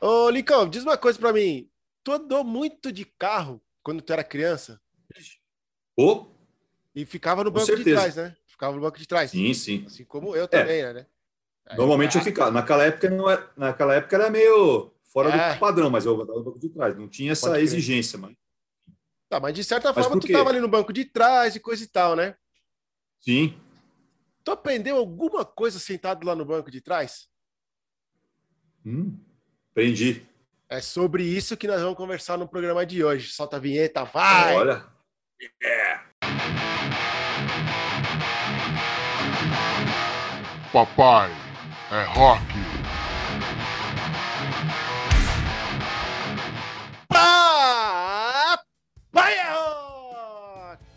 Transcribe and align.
Ô, 0.00 0.30
Licão, 0.30 0.68
diz 0.68 0.82
uma 0.82 0.96
coisa 0.96 1.18
pra 1.18 1.32
mim. 1.32 1.70
Tu 2.02 2.12
andou 2.12 2.42
muito 2.42 2.90
de 2.90 3.04
carro 3.04 3.60
quando 3.82 4.00
tu 4.02 4.12
era 4.12 4.24
criança? 4.24 4.80
Ô, 5.96 6.26
E 6.94 7.04
ficava 7.04 7.44
no 7.44 7.50
banco 7.50 7.76
de 7.76 7.84
trás, 7.84 8.16
né? 8.16 8.34
Ficava 8.46 8.74
no 8.74 8.80
banco 8.80 8.98
de 8.98 9.06
trás. 9.06 9.30
sim, 9.30 9.52
sim. 9.54 9.84
Assim 9.86 10.04
como 10.04 10.34
eu 10.34 10.48
também, 10.48 10.82
né? 10.92 11.06
Aí, 11.66 11.76
Normalmente 11.78 12.16
eu 12.16 12.22
ficava. 12.22 12.50
Naquela 12.50 12.84
época, 12.84 13.10
não 13.10 13.28
era, 13.30 13.50
naquela 13.56 13.94
época 13.94 14.16
era 14.16 14.30
meio 14.30 14.92
fora 15.12 15.30
É. 15.30 15.54
do 15.54 15.60
padrão, 15.60 15.90
mas 15.90 16.06
eu 16.06 16.14
andava 16.20 16.38
no 16.38 16.44
banco 16.44 16.58
de 16.58 16.68
trás. 16.70 16.96
Não 16.96 17.08
tinha 17.08 17.32
essa 17.32 17.48
Pode 17.50 17.54
crer. 17.56 17.64
exigência, 17.64 18.18
mano. 18.18 18.36
Tá, 19.28 19.38
mas 19.38 19.54
de 19.54 19.62
certa 19.62 19.94
Mas 19.94 20.04
forma 20.04 20.20
tu 20.20 20.26
quê? 20.26 20.32
tava 20.32 20.50
ali 20.50 20.60
no 20.60 20.68
banco 20.68 20.92
de 20.92 21.04
trás 21.04 21.54
e 21.54 21.60
coisa 21.60 21.84
e 21.84 21.86
tal, 21.86 22.16
né? 22.16 22.36
Sim. 23.20 23.56
Tu 24.42 24.50
aprendeu 24.50 24.96
alguma 24.96 25.44
coisa 25.44 25.78
sentado 25.78 26.26
lá 26.26 26.34
no 26.34 26.44
banco 26.44 26.70
de 26.70 26.80
trás? 26.80 27.28
Hum, 28.84 29.20
aprendi. 29.80 30.22
É 30.68 30.80
sobre 30.80 31.24
isso 31.24 31.56
que 31.56 31.66
nós 31.66 31.80
vamos 31.80 31.96
conversar 31.96 32.36
no 32.36 32.46
programa 32.46 32.84
de 32.84 33.02
hoje. 33.02 33.30
Solta 33.30 33.56
a 33.56 33.60
vinheta, 33.60 34.04
vai! 34.04 34.54
Olha. 34.54 34.84
Papai 40.72 41.30
é 41.90 42.04
rock. 42.04 42.44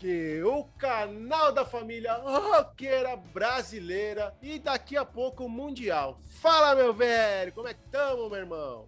Rock! 0.04 0.42
O 0.44 0.64
canal 0.78 1.50
da 1.52 1.64
família 1.64 2.12
roqueira 2.14 3.16
brasileira 3.16 4.34
e 4.42 4.58
daqui 4.58 4.96
a 4.96 5.04
pouco 5.04 5.48
mundial. 5.48 6.20
Fala, 6.40 6.74
meu 6.74 6.92
velho! 6.92 7.52
Como 7.52 7.68
é 7.68 7.74
que 7.74 7.80
tamo, 7.90 8.28
meu 8.28 8.38
irmão? 8.38 8.86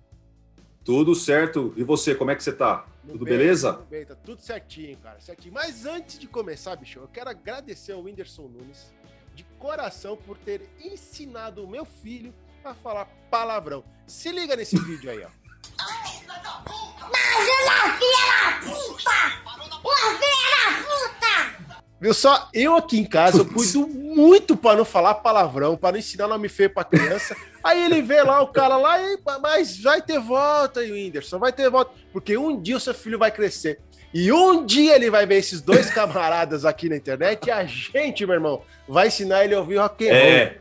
Tudo 0.85 1.15
certo. 1.15 1.73
E 1.77 1.83
você, 1.83 2.15
como 2.15 2.31
é 2.31 2.37
que 2.37 2.43
você 2.43 2.53
tá? 2.53 2.87
Tudo 3.07 3.25
bem, 3.25 3.39
beleza? 3.39 3.73
Tudo 3.73 3.87
bem, 3.87 4.05
tá 4.05 4.15
tudo 4.15 4.41
certinho, 4.41 4.97
cara, 4.99 5.19
certinho. 5.21 5.55
Mas 5.55 5.87
antes 5.87 6.19
de 6.19 6.29
começar, 6.29 6.77
bicho, 6.77 7.01
eu 7.01 7.09
quero 7.09 7.31
agradecer 7.31 7.93
ao 7.93 8.03
Whindersson 8.03 8.43
Nunes 8.43 8.95
de 9.35 9.45
coração 9.59 10.17
por 10.17 10.37
ter 10.39 10.69
ensinado 10.81 11.65
o 11.65 11.69
meu 11.69 11.85
filho 11.85 12.33
a 12.65 12.75
falar 12.75 13.07
palavrão. 13.31 13.85
Se 14.07 14.31
liga 14.31 14.55
nesse 14.55 14.79
vídeo 14.85 15.11
aí, 15.11 15.25
ó. 15.25 15.29
Viu 22.01 22.13
só? 22.13 22.49
Eu 22.53 22.77
aqui 22.77 22.99
em 22.99 23.05
casa, 23.05 23.39
eu 23.39 23.47
cuido 23.47 23.87
muito 23.89 24.55
pra 24.57 24.77
não 24.77 24.85
falar 24.85 25.15
palavrão, 25.15 25.77
pra 25.77 25.93
não 25.93 25.99
ensinar 25.99 26.29
nome 26.29 26.49
feio 26.49 26.69
pra 26.69 26.85
criança. 26.85 27.35
Aí 27.65 27.85
ele 27.85 28.03
vê 28.03 28.23
lá 28.23 28.41
o 28.43 28.49
cara 28.49 28.77
lá, 28.77 29.01
e, 29.01 29.19
mas 29.41 29.81
vai 29.81 30.03
ter 30.03 30.21
volta, 30.21 30.81
Whindersson, 30.81 31.39
vai 31.39 31.53
ter 31.53 31.71
volta. 31.71 31.93
Porque 32.13 32.37
um 32.37 32.61
dia 32.61 32.77
o 32.77 32.81
seu 32.81 32.93
filho 32.95 33.19
vai 33.19 33.31
crescer. 33.31 33.81
E 34.13 34.31
um 34.31 34.65
dia 34.65 34.95
ele 34.95 35.11
vai 35.11 35.27
ver 35.27 35.37
esses 35.37 35.61
dois 35.61 35.89
camaradas 35.91 36.65
aqui 36.65 36.89
na 36.89 36.97
internet 36.97 37.47
e 37.47 37.51
a 37.51 37.65
gente, 37.65 38.25
meu 38.27 38.35
irmão, 38.35 38.63
vai 38.87 39.09
ensinar 39.09 39.45
ele 39.45 39.55
a 39.55 39.59
ouvir 39.59 39.77
rock 39.77 40.09
and 40.09 40.13
roll. 40.13 40.21
É. 40.23 40.57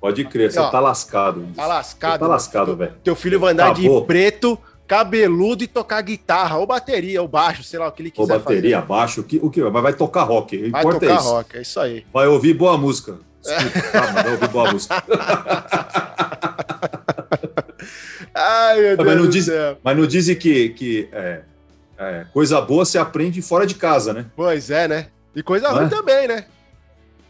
Pode 0.00 0.24
crer, 0.26 0.52
você 0.52 0.60
Ó, 0.60 0.70
tá 0.70 0.78
lascado. 0.78 1.48
Tá 1.56 1.66
lascado. 1.66 2.20
Tá 2.20 2.26
lascado, 2.28 2.76
velho. 2.76 2.94
Teu 3.02 3.16
filho 3.16 3.40
vai 3.40 3.52
andar 3.52 3.72
Acabou. 3.72 4.00
de 4.00 4.06
preto, 4.06 4.58
cabeludo 4.88 5.62
e 5.62 5.66
tocar 5.68 6.00
guitarra, 6.00 6.56
ou 6.56 6.66
bateria, 6.66 7.20
ou 7.22 7.28
baixo, 7.28 7.62
sei 7.62 7.78
lá 7.78 7.86
o 7.88 7.92
que 7.92 8.00
ele 8.02 8.12
Ou 8.16 8.24
quiser 8.26 8.38
bateria, 8.38 8.80
baixo, 8.80 9.20
o 9.20 9.24
que, 9.24 9.38
o 9.40 9.50
que 9.50 9.62
vai? 9.62 9.82
Vai 9.82 9.92
tocar 9.92 10.22
rock. 10.22 10.56
O 10.56 10.58
fazer. 10.58 10.70
Vai 10.72 10.80
importa 10.80 11.00
tocar 11.00 11.12
é 11.12 11.16
isso. 11.18 11.28
rock, 11.30 11.56
é 11.56 11.60
isso 11.62 11.78
aí. 11.80 12.06
Vai 12.12 12.26
ouvir 12.26 12.54
boa 12.54 12.76
música. 12.78 13.18
Desculpa, 13.44 13.80
tá, 13.92 14.00
mas 14.12 14.14
vai 14.24 14.32
ouvir 14.32 14.48
boa 14.48 14.72
música. 14.72 15.04
Ai, 18.34 18.80
meu 18.80 18.96
Mas 18.96 19.06
Deus 19.06 19.16
não 19.16 19.24
do 19.24 19.30
diz- 19.30 19.44
céu. 19.44 19.78
Mas 19.82 19.96
não 19.96 20.06
dizem 20.06 20.36
que, 20.36 20.68
que 20.70 21.08
é, 21.12 21.40
é, 21.98 22.24
coisa 22.32 22.60
boa 22.60 22.84
se 22.84 22.96
aprende 22.98 23.40
fora 23.42 23.66
de 23.66 23.74
casa, 23.74 24.12
né? 24.12 24.26
Pois 24.36 24.70
é, 24.70 24.86
né? 24.88 25.06
E 25.34 25.42
coisa 25.42 25.68
Não 25.68 25.76
ruim 25.76 25.86
é? 25.86 25.88
também, 25.88 26.28
né? 26.28 26.44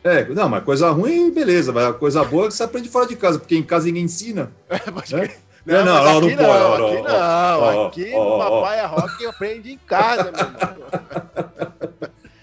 É, 0.04 0.24
não, 0.26 0.48
mas 0.48 0.62
coisa 0.64 0.90
ruim, 0.90 1.30
beleza. 1.30 1.72
Mas 1.72 1.96
coisa 1.96 2.24
boa 2.24 2.44
é 2.44 2.48
que 2.48 2.54
você 2.54 2.62
aprende 2.62 2.88
fora 2.88 3.06
de 3.06 3.16
casa, 3.16 3.38
porque 3.38 3.56
em 3.56 3.62
casa 3.62 3.86
ninguém 3.86 4.04
ensina. 4.04 4.52
Pode 4.94 5.14
Né? 5.14 5.30
Não, 5.66 5.84
não, 5.84 6.04
não, 6.04 6.18
aqui 6.18 6.36
não 6.36 6.44
pode, 6.44 6.60
não, 6.60 6.86
aqui 6.86 7.02
não, 7.02 7.86
Aqui 7.86 8.14
o 8.14 8.72
é 8.72 8.86
rock 8.86 9.26
aprende 9.26 9.72
em 9.72 9.78
casa, 9.78 10.32
meu 10.32 10.40
irmão. 10.40 10.78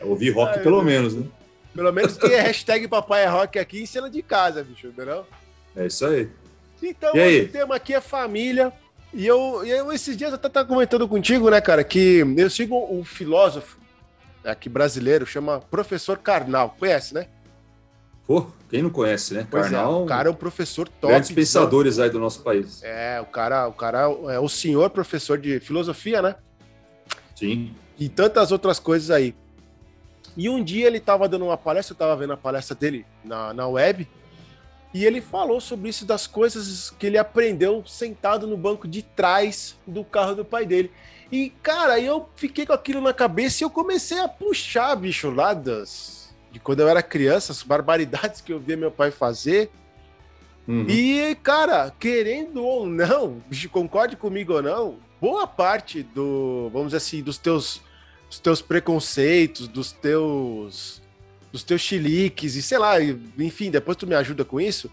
Ouvir 0.02 0.30
rock 0.32 0.60
pelo 0.60 0.84
menos, 0.84 1.16
né? 1.16 1.26
Pelo 1.74 1.92
menos 1.92 2.18
é 2.24 2.42
hashtag 2.42 2.88
papai 2.88 3.24
é 3.24 3.28
rock 3.28 3.60
aqui 3.60 3.82
ensina 3.82 4.10
de 4.10 4.22
casa, 4.22 4.64
bicho, 4.64 4.88
entendeu? 4.88 5.26
É 5.76 5.88
isso 5.88 6.06
aí. 6.06 6.30
Então, 6.82 7.12
o 7.12 7.48
tema 7.48 7.76
aqui 7.76 7.94
é 7.94 8.02
família. 8.02 8.72
E 9.14 9.26
eu, 9.26 9.66
eu 9.66 9.92
esses 9.92 10.16
dias 10.16 10.32
eu 10.32 10.36
até 10.36 10.50
tava 10.50 10.68
comentando 10.68 11.08
contigo, 11.08 11.50
né, 11.50 11.60
cara, 11.62 11.84
que 11.84 12.24
eu 12.38 12.50
sigo 12.50 12.76
um 12.94 13.04
filósofo 13.04 13.80
aqui 14.44 14.70
brasileiro, 14.70 15.26
chama 15.26 15.62
Professor 15.62 16.18
Karnal. 16.18 16.76
Conhece, 16.78 17.14
né? 17.14 17.28
Pô, 18.28 18.48
quem 18.70 18.82
não 18.82 18.90
conhece, 18.90 19.34
né? 19.34 19.48
Pois 19.50 19.68
é, 19.68 19.70
Karnal, 19.70 20.04
o 20.04 20.06
cara 20.06 20.30
é 20.30 20.32
um 20.32 20.36
professor 20.36 20.90
top. 20.90 21.14
grandes 21.14 21.32
pensadores 21.32 22.00
aí 22.00 22.10
do 22.10 22.20
nosso 22.20 22.42
país. 22.42 22.82
É, 22.84 23.22
o 23.22 23.26
cara, 23.26 23.68
o 23.68 23.74
cara 23.74 24.02
é 24.30 24.40
o 24.40 24.50
senhor 24.50 24.90
professor 24.90 25.38
de 25.38 25.60
filosofia, 25.60 26.22
né? 26.22 26.36
Sim. 27.36 27.76
e 28.00 28.08
tantas 28.08 28.52
outras 28.52 28.80
coisas 28.80 29.12
aí. 29.12 29.36
E 30.38 30.50
um 30.50 30.64
dia 30.64 30.88
ele 30.88 30.98
estava 30.98 31.28
dando 31.30 31.46
uma 31.46 31.58
palestra, 31.58 31.94
eu 31.94 31.96
estava 31.96 32.16
vendo 32.16 32.34
a 32.34 32.38
palestra 32.38 32.76
dele 32.76 33.06
na, 33.24 33.54
na 33.54 33.68
web, 33.68 34.08
e 34.94 35.06
ele 35.06 35.22
falou 35.22 35.60
sobre 35.60 35.90
isso 35.90 36.06
das 36.06 36.26
coisas 36.26 36.90
que 36.92 37.06
ele 37.06 37.18
aprendeu 37.18 37.84
sentado 37.86 38.48
no 38.48 38.58
banco 38.58 38.88
de 38.88 39.02
trás 39.02 39.78
do 39.86 40.04
carro 40.04 40.36
do 40.36 40.46
pai 40.46 40.66
dele. 40.66 40.92
E, 41.32 41.50
cara, 41.62 42.00
eu 42.00 42.30
fiquei 42.36 42.66
com 42.66 42.74
aquilo 42.74 43.02
na 43.02 43.14
cabeça 43.14 43.62
e 43.62 43.66
eu 43.66 43.70
comecei 43.70 44.20
a 44.20 44.28
puxar, 44.28 44.96
bicho, 44.96 45.30
lá 45.30 45.54
das, 45.54 46.25
de 46.56 46.60
quando 46.62 46.80
eu 46.80 46.88
era 46.88 47.04
criança, 47.04 47.52
as 47.52 47.62
barbaridades 47.62 48.40
que 48.40 48.54
eu 48.54 48.60
via 48.62 48.78
meu 48.78 48.90
pai 48.90 49.12
fazer. 49.12 49.70
Uhum. 50.66 50.86
E, 50.88 51.36
cara, 51.44 51.94
querendo 52.00 52.64
ou 52.64 52.86
não, 52.86 53.44
concorde 53.70 54.16
comigo 54.16 54.54
ou 54.54 54.62
não, 54.62 54.96
boa 55.20 55.46
parte 55.46 56.02
do, 56.02 56.70
vamos 56.72 56.88
dizer 56.88 56.98
assim, 56.98 57.22
dos 57.22 57.38
teus, 57.38 57.82
dos 58.30 58.40
teus 58.40 58.62
preconceitos, 58.62 59.68
dos 59.68 59.92
teus, 59.92 61.02
dos 61.52 61.62
teus 61.62 61.82
chiliques 61.82 62.56
e 62.56 62.62
sei 62.62 62.78
lá, 62.78 63.02
enfim, 63.02 63.70
depois 63.70 63.98
tu 63.98 64.08
me 64.08 64.16
ajuda 64.16 64.46
com 64.46 64.62
isso. 64.62 64.90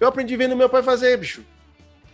Eu 0.00 0.08
aprendi 0.08 0.36
vendo 0.36 0.56
meu 0.56 0.68
pai 0.68 0.82
fazer, 0.82 1.16
bicho. 1.16 1.44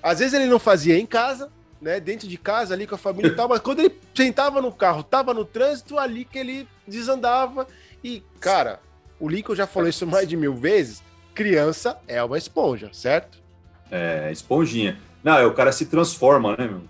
Às 0.03 0.19
vezes 0.19 0.35
ele 0.35 0.45
não 0.47 0.59
fazia 0.59 0.99
em 0.99 1.07
casa, 1.07 1.51
né, 1.81 1.99
dentro 1.99 2.29
de 2.29 2.37
casa 2.37 2.75
ali 2.75 2.87
com 2.87 2.97
a 2.97 2.99
família 2.99 3.31
e 3.31 3.35
tal, 3.35 3.49
mas 3.49 3.61
quando 3.61 3.81
ele 3.81 3.99
sentava 4.15 4.61
no 4.61 4.71
carro, 4.71 5.03
tava 5.03 5.33
no 5.33 5.47
trânsito 5.47 5.99
ali 5.99 6.27
que 6.27 6.39
ele 6.39 6.69
desandava 6.87 7.67
e, 8.05 8.23
cara, 8.39 8.79
o 9.19 9.29
Lincoln 9.29 9.55
já 9.55 9.67
falou 9.67 9.89
isso 9.89 10.07
mais 10.07 10.29
de 10.29 10.37
mil 10.37 10.55
vezes. 10.55 11.03
Criança 11.35 11.99
é 12.07 12.23
uma 12.23 12.39
esponja, 12.39 12.91
certo? 12.93 13.43
É, 13.91 14.31
esponjinha. 14.31 14.99
Não, 15.23 15.39
é, 15.39 15.47
o 15.47 15.55
cara 15.55 15.73
se 15.73 15.87
transforma, 15.87 16.55
né, 16.57 16.69
meu? 16.69 16.83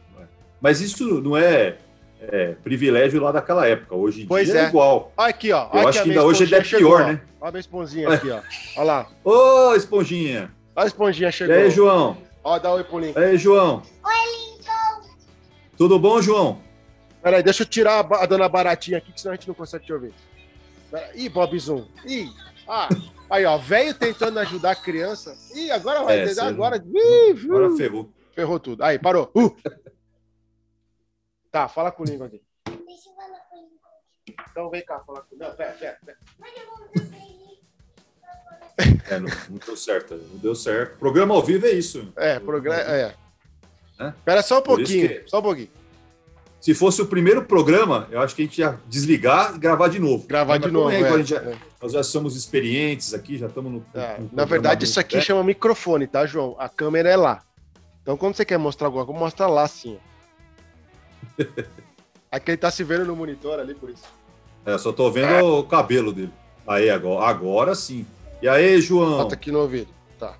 Mas 0.60 0.80
isso 0.80 1.20
não 1.20 1.36
é, 1.36 1.76
é, 2.20 2.54
privilégio 2.62 3.22
lá 3.22 3.30
daquela 3.30 3.66
época. 3.66 3.94
Hoje 3.94 4.22
em 4.22 4.26
Pois 4.26 4.48
dia 4.48 4.60
é. 4.60 4.64
é. 4.64 4.68
igual. 4.68 5.12
Olha 5.16 5.28
aqui, 5.30 5.52
ó. 5.52 5.64
Eu 5.64 5.68
Olha 5.72 5.88
acho 5.88 6.02
que 6.02 6.08
ainda 6.08 6.24
hoje 6.24 6.54
é 6.54 6.64
chegou, 6.64 6.90
pior, 6.90 7.02
ó. 7.02 7.06
né? 7.06 7.20
Olha 7.40 7.48
a 7.48 7.52
minha 7.52 7.60
esponjinha 7.60 8.08
aqui, 8.08 8.30
ó. 8.30 8.40
Olha 8.76 8.84
lá. 8.84 9.08
Ô, 9.22 9.74
esponjinha! 9.74 10.50
Olha 10.74 10.84
a 10.84 10.86
esponjinha 10.88 11.28
E 11.28 11.32
chegou. 11.32 11.54
aí, 11.54 11.70
João? 11.70 12.16
Ó, 12.42 12.58
dá 12.58 12.72
oi 12.72 12.84
pro 12.84 12.98
Lincoln. 12.98 13.20
E 13.20 13.24
aí, 13.24 13.36
João? 13.38 13.82
Oi, 14.04 14.12
Lincoln! 14.56 15.10
Tudo 15.76 15.98
bom, 15.98 16.20
João? 16.20 16.60
Peraí, 17.22 17.42
deixa 17.42 17.62
eu 17.62 17.66
tirar 17.66 18.04
a, 18.04 18.22
a 18.22 18.26
dona 18.26 18.48
Baratinha 18.48 18.98
aqui, 18.98 19.12
que 19.12 19.20
senão 19.20 19.32
a 19.32 19.36
gente 19.36 19.48
não 19.48 19.54
consegue 19.54 19.84
te 19.84 19.92
ouvir. 19.92 20.12
Pera- 20.94 21.10
Ih, 21.16 21.28
Bob 21.28 21.58
Zoom. 21.58 21.88
Ih, 22.06 22.30
ah. 22.68 22.88
Aí, 23.28 23.44
ó, 23.44 23.58
velho 23.58 23.92
tentando 23.94 24.38
ajudar 24.38 24.70
a 24.70 24.76
criança. 24.76 25.36
Ih, 25.52 25.72
agora 25.72 26.04
vai, 26.04 26.20
É, 26.20 26.26
você- 26.28 26.40
agora. 26.40 26.76
Ih, 26.76 27.32
viu? 27.32 27.56
Agora 27.56 27.76
ferrou. 27.76 28.12
Ferrou 28.32 28.60
tudo. 28.60 28.84
Aí, 28.84 28.96
parou. 28.96 29.28
Uh. 29.34 29.50
Tá, 31.50 31.66
fala 31.68 31.90
com 31.90 32.02
o 32.04 32.22
aqui. 32.24 32.40
Deixa 32.86 33.08
eu 33.08 33.14
falar 33.16 33.38
com 33.50 33.56
ele. 33.56 34.36
Então 34.50 34.70
vem 34.70 34.84
cá 34.84 35.00
falar 35.00 35.22
com 35.22 35.34
o 35.34 35.38
Não, 35.38 35.52
pera, 35.56 35.72
pera, 35.72 35.98
pera. 36.04 36.18
É, 39.08 39.18
não, 39.18 39.28
não 39.50 39.58
deu 39.64 39.76
certo. 39.76 40.14
Não 40.16 40.38
deu 40.38 40.54
certo. 40.54 40.98
Programa 40.98 41.34
ao 41.34 41.42
vivo 41.42 41.66
é 41.66 41.70
isso. 41.70 42.12
É, 42.16 42.38
programa. 42.38 42.80
É. 42.80 43.14
É? 44.00 44.08
Espera 44.08 44.42
só 44.42 44.58
um 44.58 44.62
pouquinho. 44.62 45.08
que- 45.08 45.28
Só 45.28 45.38
um 45.38 45.42
pouquinho. 45.42 45.70
Se 46.64 46.72
fosse 46.72 47.02
o 47.02 47.06
primeiro 47.06 47.44
programa, 47.44 48.08
eu 48.10 48.22
acho 48.22 48.34
que 48.34 48.40
a 48.40 48.44
gente 48.46 48.58
ia 48.58 48.80
desligar 48.88 49.54
e 49.54 49.58
gravar 49.58 49.88
de 49.88 49.98
novo. 49.98 50.26
Gravar 50.26 50.54
Mas 50.54 50.62
de 50.62 50.68
como 50.68 50.78
novo. 50.90 50.90
é, 50.90 51.20
é, 51.20 51.22
já- 51.22 51.36
é. 51.36 51.58
Nós 51.82 51.92
já 51.92 52.02
somos 52.02 52.34
experientes 52.34 53.12
aqui, 53.12 53.36
já 53.36 53.48
estamos 53.48 53.70
no. 53.70 53.84
É, 53.92 54.18
no 54.18 54.30
na 54.32 54.46
verdade, 54.46 54.86
isso 54.86 54.98
aqui 54.98 55.16
né? 55.16 55.20
chama 55.20 55.44
microfone, 55.44 56.06
tá, 56.06 56.24
João? 56.24 56.56
A 56.58 56.66
câmera 56.66 57.10
é 57.10 57.16
lá. 57.16 57.42
Então, 58.00 58.16
quando 58.16 58.34
você 58.34 58.46
quer 58.46 58.56
mostrar 58.56 58.86
alguma 58.86 59.04
coisa, 59.04 59.20
mostra 59.20 59.46
lá, 59.46 59.64
assim. 59.64 59.98
ó. 61.38 61.44
Aqui 62.32 62.52
ele 62.52 62.56
tá 62.56 62.70
se 62.70 62.82
vendo 62.82 63.04
no 63.04 63.14
monitor 63.14 63.60
ali, 63.60 63.74
por 63.74 63.90
isso. 63.90 64.04
É, 64.64 64.78
só 64.78 64.90
tô 64.90 65.10
vendo 65.10 65.44
o 65.44 65.64
cabelo 65.64 66.14
dele. 66.14 66.32
Aí, 66.66 66.88
agora, 66.88 67.26
agora 67.26 67.74
sim. 67.74 68.06
E 68.40 68.48
aí, 68.48 68.80
João? 68.80 69.18
Bota 69.18 69.34
aqui 69.34 69.52
no 69.52 69.58
ouvido. 69.60 69.88
Tá. 70.18 70.38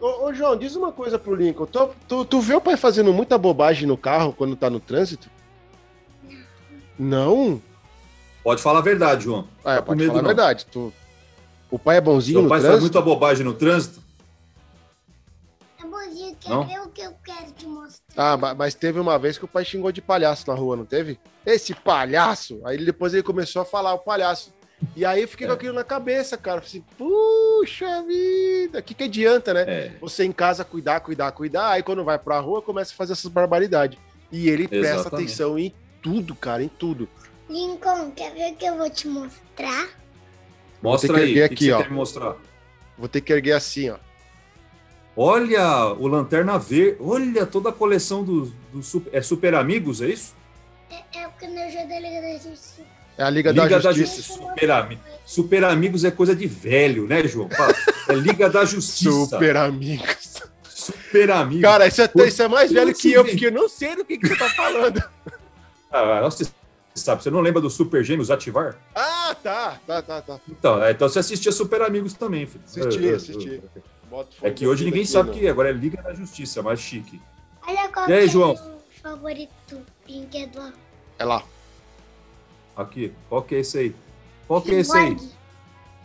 Ô, 0.00 0.26
ô, 0.26 0.32
João, 0.34 0.56
diz 0.56 0.74
uma 0.74 0.90
coisa 0.90 1.18
pro 1.18 1.34
Lincoln. 1.34 1.66
Tu, 1.66 1.90
tu, 2.08 2.24
tu 2.24 2.40
vê 2.40 2.54
o 2.54 2.60
pai 2.60 2.76
fazendo 2.76 3.12
muita 3.12 3.36
bobagem 3.36 3.86
no 3.86 3.96
carro 3.96 4.32
quando 4.32 4.56
tá 4.56 4.70
no 4.70 4.80
trânsito? 4.80 5.28
Não? 6.98 7.60
Pode 8.42 8.62
falar 8.62 8.78
a 8.78 8.82
verdade, 8.82 9.24
João. 9.24 9.46
Ah, 9.64 9.76
Tá 9.76 9.80
com 9.82 9.86
pode 9.88 9.98
medo, 9.98 10.08
falar 10.08 10.20
a 10.20 10.22
não. 10.22 10.28
verdade. 10.28 10.66
Tu... 10.66 10.92
O 11.70 11.78
pai 11.78 11.96
é 11.96 12.00
bonzinho 12.00 12.36
Seu 12.36 12.42
no 12.44 12.48
pai 12.48 12.60
faz 12.60 12.80
muita 12.80 13.02
bobagem 13.02 13.44
no 13.44 13.52
trânsito? 13.52 14.00
Tá 15.76 15.86
bonzinho, 15.86 16.34
quer 16.40 16.48
Não? 16.50 16.64
ver 16.66 16.80
o 16.80 16.88
que 16.88 17.02
eu 17.02 17.12
quero 17.24 17.52
te 17.52 17.66
mostrar? 17.66 18.00
Ah, 18.16 18.36
ma- 18.36 18.54
mas 18.54 18.74
teve 18.74 18.98
uma 19.00 19.18
vez 19.18 19.36
que 19.36 19.44
o 19.44 19.48
pai 19.48 19.64
xingou 19.64 19.90
de 19.92 20.00
palhaço 20.00 20.48
na 20.48 20.54
rua, 20.54 20.76
não 20.76 20.86
teve? 20.86 21.18
Esse 21.44 21.74
palhaço! 21.74 22.60
Aí 22.64 22.76
ele- 22.76 22.86
depois 22.86 23.12
ele 23.12 23.22
começou 23.24 23.60
a 23.62 23.64
falar 23.64 23.92
o 23.94 23.98
palhaço. 23.98 24.54
E 24.94 25.04
aí 25.04 25.22
eu 25.22 25.28
fiquei 25.28 25.46
com 25.46 25.52
É. 25.52 25.56
aquilo 25.56 25.74
na 25.74 25.84
cabeça, 25.84 26.36
cara. 26.36 26.60
Falei 26.60 26.68
assim, 26.68 26.84
puxa 26.98 28.02
vida, 28.02 28.78
o 28.78 28.82
que, 28.82 28.94
que 28.94 29.04
adianta, 29.04 29.54
né? 29.54 29.64
É. 29.66 29.92
Você 30.00 30.24
em 30.24 30.32
casa 30.32 30.64
cuidar, 30.64 31.00
cuidar, 31.00 31.32
cuidar, 31.32 31.70
aí 31.70 31.82
quando 31.82 32.04
vai 32.04 32.18
pra 32.18 32.38
rua 32.40 32.60
começa 32.60 32.92
a 32.92 32.96
fazer 32.96 33.12
essas 33.14 33.30
barbaridades. 33.30 33.98
E 34.30 34.48
ele 34.48 34.68
presta 34.68 34.94
Exatamente. 35.00 35.24
atenção 35.26 35.58
em 35.58 35.72
tudo, 36.02 36.34
cara, 36.34 36.62
em 36.62 36.68
tudo. 36.68 37.08
Lincoln, 37.48 38.10
quer 38.10 38.32
ver 38.34 38.52
o 38.52 38.56
que 38.56 38.66
eu 38.66 38.76
vou 38.76 38.90
te 38.90 39.08
mostrar? 39.08 39.88
Mostra 40.82 41.08
Vou 41.08 41.16
ter 41.16 41.20
que 41.20 41.20
aí. 41.20 41.30
erguer 41.30 41.44
O 41.44 41.48
que, 41.48 41.54
aqui, 41.54 41.56
que 41.56 41.64
você 41.64 41.72
ó. 41.72 41.78
quer 41.78 41.88
me 41.90 41.96
mostrar? 41.96 42.36
Vou 42.98 43.08
ter 43.08 43.20
que 43.20 43.32
erguer 43.32 43.52
assim, 43.52 43.90
ó. 43.90 43.96
Olha, 45.16 45.86
o 45.94 46.06
Lanterna 46.06 46.58
Verde. 46.58 46.98
Olha 47.00 47.46
toda 47.46 47.70
a 47.70 47.72
coleção 47.72 48.22
dos 48.22 48.52
do, 48.72 48.82
Super- 48.82 49.14
é 49.16 49.22
Super 49.22 49.54
Amigos, 49.54 50.02
é 50.02 50.08
isso? 50.08 50.34
É, 50.90 51.20
é 51.20 51.26
o 51.26 51.30
que 51.32 51.46
eu 51.46 51.70
já 51.70 51.84
da 51.84 51.98
Liga 51.98 52.20
da 52.20 52.32
Justiça. 52.34 52.95
É 53.18 53.22
a 53.22 53.30
Liga, 53.30 53.50
Liga 53.50 53.68
da 53.68 53.78
da 53.78 53.92
Justiça. 53.92 54.16
Justiça. 54.32 54.48
Super, 54.48 54.70
Ami- 54.70 54.98
Super 55.24 55.64
Amigos 55.64 56.04
é 56.04 56.10
coisa 56.10 56.34
de 56.36 56.46
velho, 56.46 57.06
né, 57.06 57.26
João? 57.26 57.48
É 58.08 58.14
Liga 58.14 58.48
da 58.50 58.64
Justiça. 58.64 59.10
Super 59.10 59.56
amigos. 59.56 60.42
Super 60.68 61.30
Amigos. 61.32 61.62
Cara, 61.62 61.86
isso 61.88 62.00
é, 62.02 62.10
isso 62.28 62.42
é 62.42 62.46
mais 62.48 62.70
velho 62.70 62.94
que 62.94 63.10
eu, 63.12 63.24
porque 63.24 63.46
eu 63.46 63.50
não 63.52 63.68
sei 63.68 63.96
do 63.96 64.04
que, 64.04 64.18
que 64.18 64.28
você 64.28 64.36
tá 64.36 64.48
falando. 64.50 65.02
Ah, 65.90 66.20
nossa, 66.20 66.44
você 66.44 66.50
sabe, 66.94 67.22
você 67.22 67.30
não 67.30 67.40
lembra 67.40 67.60
do 67.62 67.70
Super 67.70 68.04
Gêmeos 68.04 68.30
Ativar? 68.30 68.76
Ah, 68.94 69.34
tá, 69.42 69.80
tá, 69.86 70.02
tá, 70.02 70.20
tá. 70.20 70.40
Então, 70.48 70.82
é, 70.84 70.90
então 70.90 71.08
você 71.08 71.20
assistia 71.20 71.50
Super 71.52 71.80
Amigos 71.82 72.12
também, 72.12 72.44
filho. 72.44 72.62
Assisti, 72.66 73.06
É, 73.06 73.12
é, 73.12 73.14
assisti. 73.14 73.62
é. 73.76 73.80
Bota 74.10 74.28
É 74.42 74.50
que 74.50 74.66
hoje 74.66 74.84
ninguém 74.84 75.06
sabe 75.06 75.30
que 75.30 75.48
agora 75.48 75.70
é 75.70 75.72
Liga 75.72 76.02
da 76.02 76.12
Justiça, 76.12 76.62
mais 76.62 76.80
chique. 76.80 77.20
Olha 77.66 77.88
qual 77.88 78.08
E 78.10 78.12
aí, 78.12 78.26
que 78.26 78.32
João? 78.32 78.50
é 78.50 78.54
o 78.54 79.00
favorito 79.02 79.80
brinquedo. 80.04 80.72
É 81.18 81.24
lá. 81.24 81.42
Aqui, 82.76 83.12
qual 83.28 83.42
que 83.42 83.54
é 83.54 83.60
esse 83.60 83.78
aí? 83.78 83.96
Qual 84.46 84.60
que 84.60 84.74
é 84.74 84.80
esse 84.80 84.96
aí? 84.96 85.10
Cyborg. 85.18 85.30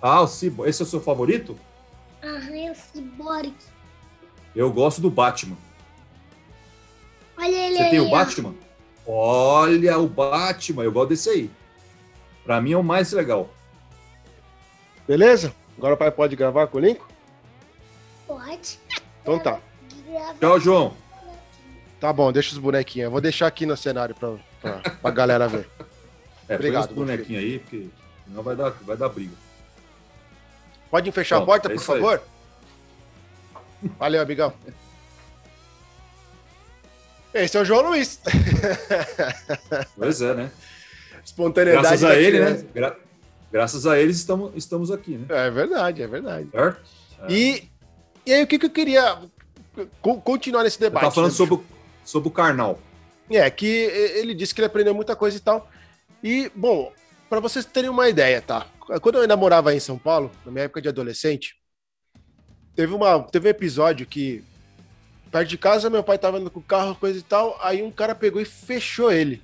Ah, 0.02 0.22
o 0.22 0.28
Cibo. 0.28 0.66
Esse 0.66 0.82
é 0.82 0.86
o 0.86 0.88
seu 0.88 1.02
favorito? 1.02 1.58
Aham, 2.24 2.56
é 2.56 2.72
o 2.72 2.76
Cyborg. 2.76 3.54
Eu 4.56 4.72
gosto 4.72 5.02
do 5.02 5.10
Batman. 5.10 5.58
Olha 7.38 7.48
ele 7.48 7.76
Você 7.78 7.84
aí, 7.84 7.90
tem 7.90 8.00
o 8.00 8.08
ó. 8.08 8.10
Batman? 8.12 8.56
Olha 9.06 9.98
o 9.98 10.08
Batman, 10.08 10.84
eu 10.84 10.92
gosto 10.92 11.10
desse 11.10 11.30
aí. 11.30 11.52
Pra 12.44 12.62
mim 12.62 12.72
é 12.74 12.78
o 12.78 12.84
mais 12.84 13.12
legal. 13.12 13.50
Beleza? 15.08 15.54
Agora 15.78 15.96
o 15.96 15.98
pai 15.98 16.12
pode 16.12 16.36
gravar 16.36 16.68
com 16.68 16.78
o 16.78 16.82
Lincoln? 16.82 17.06
Pode. 18.28 18.80
Então 19.22 19.40
tá. 19.40 19.60
Grava 20.08 20.36
Tchau, 20.40 20.60
João. 20.60 20.94
Tá 22.00 22.12
bom, 22.12 22.32
deixa 22.32 22.54
os 22.54 22.58
bonequinhos. 22.58 23.06
Eu 23.06 23.12
vou 23.12 23.22
deixar 23.22 23.48
aqui 23.48 23.66
no 23.66 23.76
cenário 23.78 24.16
pra, 24.16 24.36
pra, 24.62 24.80
pra 24.92 25.12
galera 25.12 25.48
ver. 25.48 25.70
É, 26.52 26.56
Obrigado, 26.56 26.84
põe 26.90 26.92
os 26.92 26.96
bonequinhos 27.10 27.44
aí, 27.44 27.60
porque 27.60 27.88
senão 28.28 28.44
vai 28.44 28.56
dar, 28.56 28.70
vai 28.82 28.98
dar 28.98 29.10
briga. 29.10 29.34
Pode 30.90 31.12
fechar 31.12 31.38
a 31.38 31.42
porta, 31.46 31.68
é 31.68 31.74
por 31.74 31.82
isso 31.82 31.94
aí. 31.94 32.02
favor? 32.02 32.22
Valeu, 33.98 34.22
amigão. 34.22 34.54
Esse 37.34 37.58
é 37.58 37.62
o 37.62 37.66
João 37.66 37.90
Luiz. 37.90 38.20
Pois 39.96 40.22
é, 40.22 40.34
né? 40.34 40.52
Espontaneidade. 41.24 41.88
Graças 41.88 42.04
a 42.04 42.16
ele, 42.16 42.38
criança. 42.40 42.64
né? 42.64 42.70
Gra- 42.74 42.98
Graças 43.52 43.86
a 43.88 44.00
eles 44.00 44.18
estamos, 44.18 44.52
estamos 44.56 44.92
aqui, 44.92 45.18
né? 45.18 45.26
É 45.30 45.50
verdade, 45.50 46.02
é 46.02 46.08
verdade. 46.08 46.48
Certo? 46.52 46.82
E, 47.30 47.70
e 48.26 48.34
aí, 48.34 48.44
o 48.44 48.48
que, 48.48 48.58
que 48.58 48.66
eu 48.66 48.70
queria 48.70 49.18
co- 50.02 50.22
continuar 50.22 50.64
nesse 50.64 50.80
debate? 50.80 51.02
tava 51.04 51.14
falando 51.16 51.32
né, 51.32 51.36
sobre, 51.38 51.60
sobre 52.06 52.30
o 52.30 52.32
carnal. 52.32 52.80
É, 53.30 53.50
que 53.50 53.66
ele 53.66 54.34
disse 54.34 54.54
que 54.54 54.62
ele 54.62 54.68
aprendeu 54.68 54.94
muita 54.94 55.16
coisa 55.16 55.36
e 55.38 55.40
tal. 55.40 55.70
E, 56.24 56.52
bom, 56.56 56.92
para 57.30 57.40
vocês 57.40 57.66
terem 57.66 57.90
uma 57.90 58.10
ideia, 58.10 58.42
tá? 58.42 58.68
Quando 59.02 59.16
eu 59.16 59.22
ainda 59.22 59.38
morava 59.38 59.74
em 59.74 59.80
São 59.80 59.98
Paulo, 59.98 60.32
na 60.46 60.52
minha 60.52 60.66
época 60.66 60.82
de 60.82 60.90
adolescente, 60.90 61.56
teve, 62.76 62.94
uma, 62.94 63.24
teve 63.24 63.48
um 63.48 63.52
episódio 63.52 64.06
que, 64.06 64.44
perto 65.32 65.48
de 65.48 65.58
casa, 65.58 65.90
meu 65.90 66.04
pai 66.04 66.18
tava 66.18 66.38
andando 66.38 66.52
com 66.52 66.60
o 66.60 66.64
carro, 66.64 66.96
coisa 66.96 67.18
e 67.18 67.24
tal, 67.24 67.58
aí 67.62 67.82
um 67.82 67.92
cara 67.92 68.14
pegou 68.14 68.42
e 68.42 68.46
fechou 68.46 69.12
ele. 69.12 69.42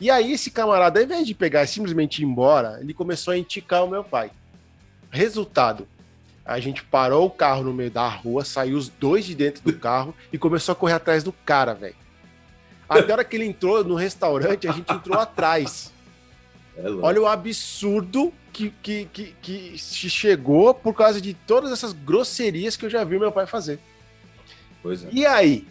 E 0.00 0.10
aí 0.10 0.32
esse 0.32 0.50
camarada, 0.50 1.00
ao 1.00 1.04
invés 1.04 1.26
de 1.26 1.34
pegar 1.34 1.64
e 1.64 1.68
simplesmente 1.68 2.20
ir 2.20 2.24
embora, 2.24 2.78
ele 2.80 2.92
começou 2.92 3.32
a 3.32 3.38
enticar 3.38 3.84
o 3.84 3.88
meu 3.88 4.04
pai. 4.04 4.30
Resultado, 5.10 5.88
a 6.44 6.60
gente 6.60 6.84
parou 6.84 7.26
o 7.26 7.30
carro 7.30 7.64
no 7.64 7.72
meio 7.72 7.90
da 7.90 8.06
rua, 8.06 8.44
saiu 8.44 8.76
os 8.76 8.88
dois 8.88 9.24
de 9.24 9.34
dentro 9.34 9.62
do 9.62 9.72
carro 9.72 10.14
e 10.32 10.36
começou 10.36 10.72
a 10.72 10.76
correr 10.76 10.92
atrás 10.92 11.24
do 11.24 11.32
cara, 11.32 11.72
velho. 11.72 12.03
Até 12.88 13.10
a 13.12 13.14
hora 13.16 13.24
que 13.24 13.36
ele 13.36 13.46
entrou 13.46 13.82
no 13.84 13.94
restaurante, 13.94 14.68
a 14.68 14.72
gente 14.72 14.92
entrou 14.92 15.18
atrás. 15.18 15.92
É. 16.76 16.90
Olha 16.90 17.22
o 17.22 17.26
absurdo 17.28 18.32
que, 18.52 18.74
que, 18.82 19.04
que, 19.12 19.36
que 19.40 19.78
se 19.78 20.10
chegou 20.10 20.74
por 20.74 20.92
causa 20.92 21.20
de 21.20 21.32
todas 21.32 21.70
essas 21.70 21.92
grosserias 21.92 22.76
que 22.76 22.84
eu 22.84 22.90
já 22.90 23.04
vi 23.04 23.16
meu 23.16 23.30
pai 23.30 23.46
fazer. 23.46 23.78
Pois 24.82 25.04
é. 25.04 25.08
E 25.12 25.24
aí? 25.24 25.68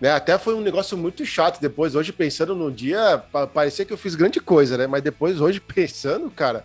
Né, 0.00 0.10
até 0.10 0.36
foi 0.36 0.56
um 0.56 0.60
negócio 0.60 0.98
muito 0.98 1.24
chato 1.24 1.60
depois. 1.60 1.94
Hoje, 1.94 2.12
pensando 2.12 2.52
no 2.56 2.68
dia, 2.68 3.22
pa- 3.30 3.46
parecia 3.46 3.84
que 3.84 3.92
eu 3.92 3.96
fiz 3.96 4.16
grande 4.16 4.40
coisa, 4.40 4.76
né? 4.76 4.88
Mas 4.88 5.04
depois, 5.04 5.40
hoje, 5.40 5.60
pensando, 5.62 6.28
cara, 6.32 6.64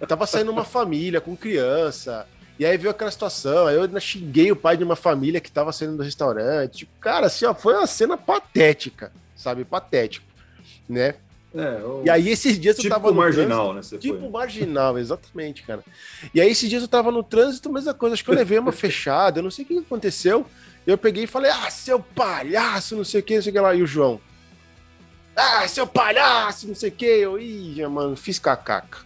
eu 0.00 0.06
tava 0.06 0.24
saindo 0.24 0.52
uma 0.52 0.64
família 0.64 1.20
com 1.20 1.36
criança. 1.36 2.28
E 2.58 2.64
aí 2.64 2.76
veio 2.76 2.90
aquela 2.90 3.10
situação. 3.10 3.66
Aí 3.66 3.76
eu 3.76 4.00
xinguei 4.00 4.50
o 4.52 4.56
pai 4.56 4.76
de 4.76 4.84
uma 4.84 4.96
família 4.96 5.40
que 5.40 5.50
tava 5.50 5.72
saindo 5.72 5.96
do 5.96 6.02
restaurante. 6.02 6.78
Tipo, 6.78 6.92
cara, 7.00 7.26
assim, 7.26 7.44
ó, 7.44 7.54
foi 7.54 7.74
uma 7.74 7.86
cena 7.86 8.16
patética, 8.16 9.12
sabe? 9.36 9.64
Patético, 9.64 10.26
né? 10.88 11.16
É, 11.56 11.80
E 12.04 12.10
aí, 12.10 12.28
esses 12.28 12.58
dias 12.58 12.76
eu 12.76 12.82
tipo 12.82 12.94
tava 12.94 13.08
no 13.08 13.14
marginal, 13.14 13.72
né? 13.74 13.82
Você 13.82 13.96
Tipo 13.96 14.18
foi. 14.18 14.28
marginal, 14.28 14.98
exatamente, 14.98 15.62
cara. 15.62 15.84
E 16.34 16.40
aí, 16.40 16.50
esses 16.50 16.68
dias 16.68 16.82
eu 16.82 16.88
tava 16.88 17.12
no 17.12 17.22
trânsito, 17.22 17.72
mesma 17.72 17.94
coisa. 17.94 18.14
Acho 18.14 18.24
que 18.24 18.30
eu 18.30 18.34
levei 18.34 18.58
uma 18.58 18.72
fechada, 18.72 19.38
eu 19.38 19.42
não 19.44 19.50
sei 19.50 19.64
o 19.64 19.68
que 19.68 19.78
aconteceu. 19.78 20.44
Eu 20.86 20.98
peguei 20.98 21.24
e 21.24 21.28
falei, 21.28 21.50
ah, 21.50 21.70
seu 21.70 21.98
palhaço, 22.00 22.96
não 22.96 23.04
sei 23.04 23.20
o 23.20 23.22
que, 23.22 23.36
não 23.36 23.42
sei 23.42 23.50
o 23.50 23.54
que 23.54 23.60
lá. 23.60 23.74
E 23.74 23.82
o 23.82 23.86
João, 23.86 24.20
ah, 25.36 25.66
seu 25.66 25.86
palhaço, 25.86 26.68
não 26.68 26.74
sei 26.74 26.90
o 26.90 26.92
que. 26.92 27.06
Eu, 27.06 27.40
ih, 27.40 27.84
mano, 27.86 28.16
fiz 28.16 28.38
cacaca. 28.38 28.98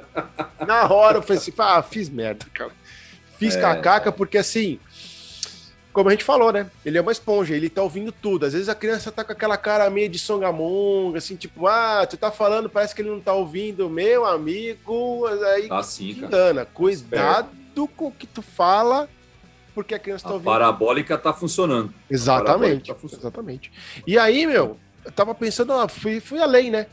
Na 0.66 0.92
hora 0.92 1.18
eu 1.18 1.22
falei 1.22 1.38
assim, 1.38 1.52
ah, 1.58 1.82
fiz 1.82 2.08
merda, 2.08 2.46
cara. 2.52 2.72
Fiz 3.38 3.56
É. 3.56 3.60
cacaca 3.60 4.10
porque 4.12 4.36
assim, 4.38 4.78
como 5.92 6.08
a 6.08 6.12
gente 6.12 6.24
falou, 6.24 6.52
né? 6.52 6.70
Ele 6.84 6.98
é 6.98 7.00
uma 7.00 7.12
esponja, 7.12 7.54
ele 7.56 7.68
tá 7.68 7.82
ouvindo 7.82 8.12
tudo. 8.12 8.46
Às 8.46 8.52
vezes 8.52 8.68
a 8.68 8.74
criança 8.74 9.10
tá 9.10 9.24
com 9.24 9.32
aquela 9.32 9.56
cara 9.56 9.88
meio 9.90 10.08
de 10.08 10.18
songamonga, 10.18 11.18
assim, 11.18 11.34
tipo, 11.36 11.66
ah, 11.66 12.06
tu 12.08 12.16
tá 12.16 12.30
falando, 12.30 12.68
parece 12.68 12.94
que 12.94 13.02
ele 13.02 13.10
não 13.10 13.20
tá 13.20 13.32
ouvindo, 13.32 13.88
meu 13.88 14.24
amigo. 14.26 15.26
Aí 15.54 15.68
Tá 15.68 15.82
sim, 15.82 16.14
cara. 16.30 16.66
Cuidado 16.66 17.48
com 17.96 18.08
o 18.08 18.12
que 18.12 18.26
tu 18.26 18.42
fala, 18.42 19.08
porque 19.74 19.94
a 19.94 19.98
criança 19.98 20.24
tá 20.24 20.30
A 20.30 20.32
ouvindo. 20.34 20.46
parabólica 20.50 21.16
tá 21.16 21.32
funcionando. 21.32 21.92
Exatamente, 22.10 22.48
Parabólica 22.58 22.86
tá 22.86 22.94
funcionando. 23.00 23.22
exatamente. 23.24 23.72
E 24.06 24.18
aí, 24.18 24.46
meu, 24.46 24.76
eu 25.04 25.12
tava 25.12 25.34
pensando, 25.34 25.72
fui, 25.88 26.20
fui 26.20 26.40
além, 26.40 26.70
né? 26.70 26.86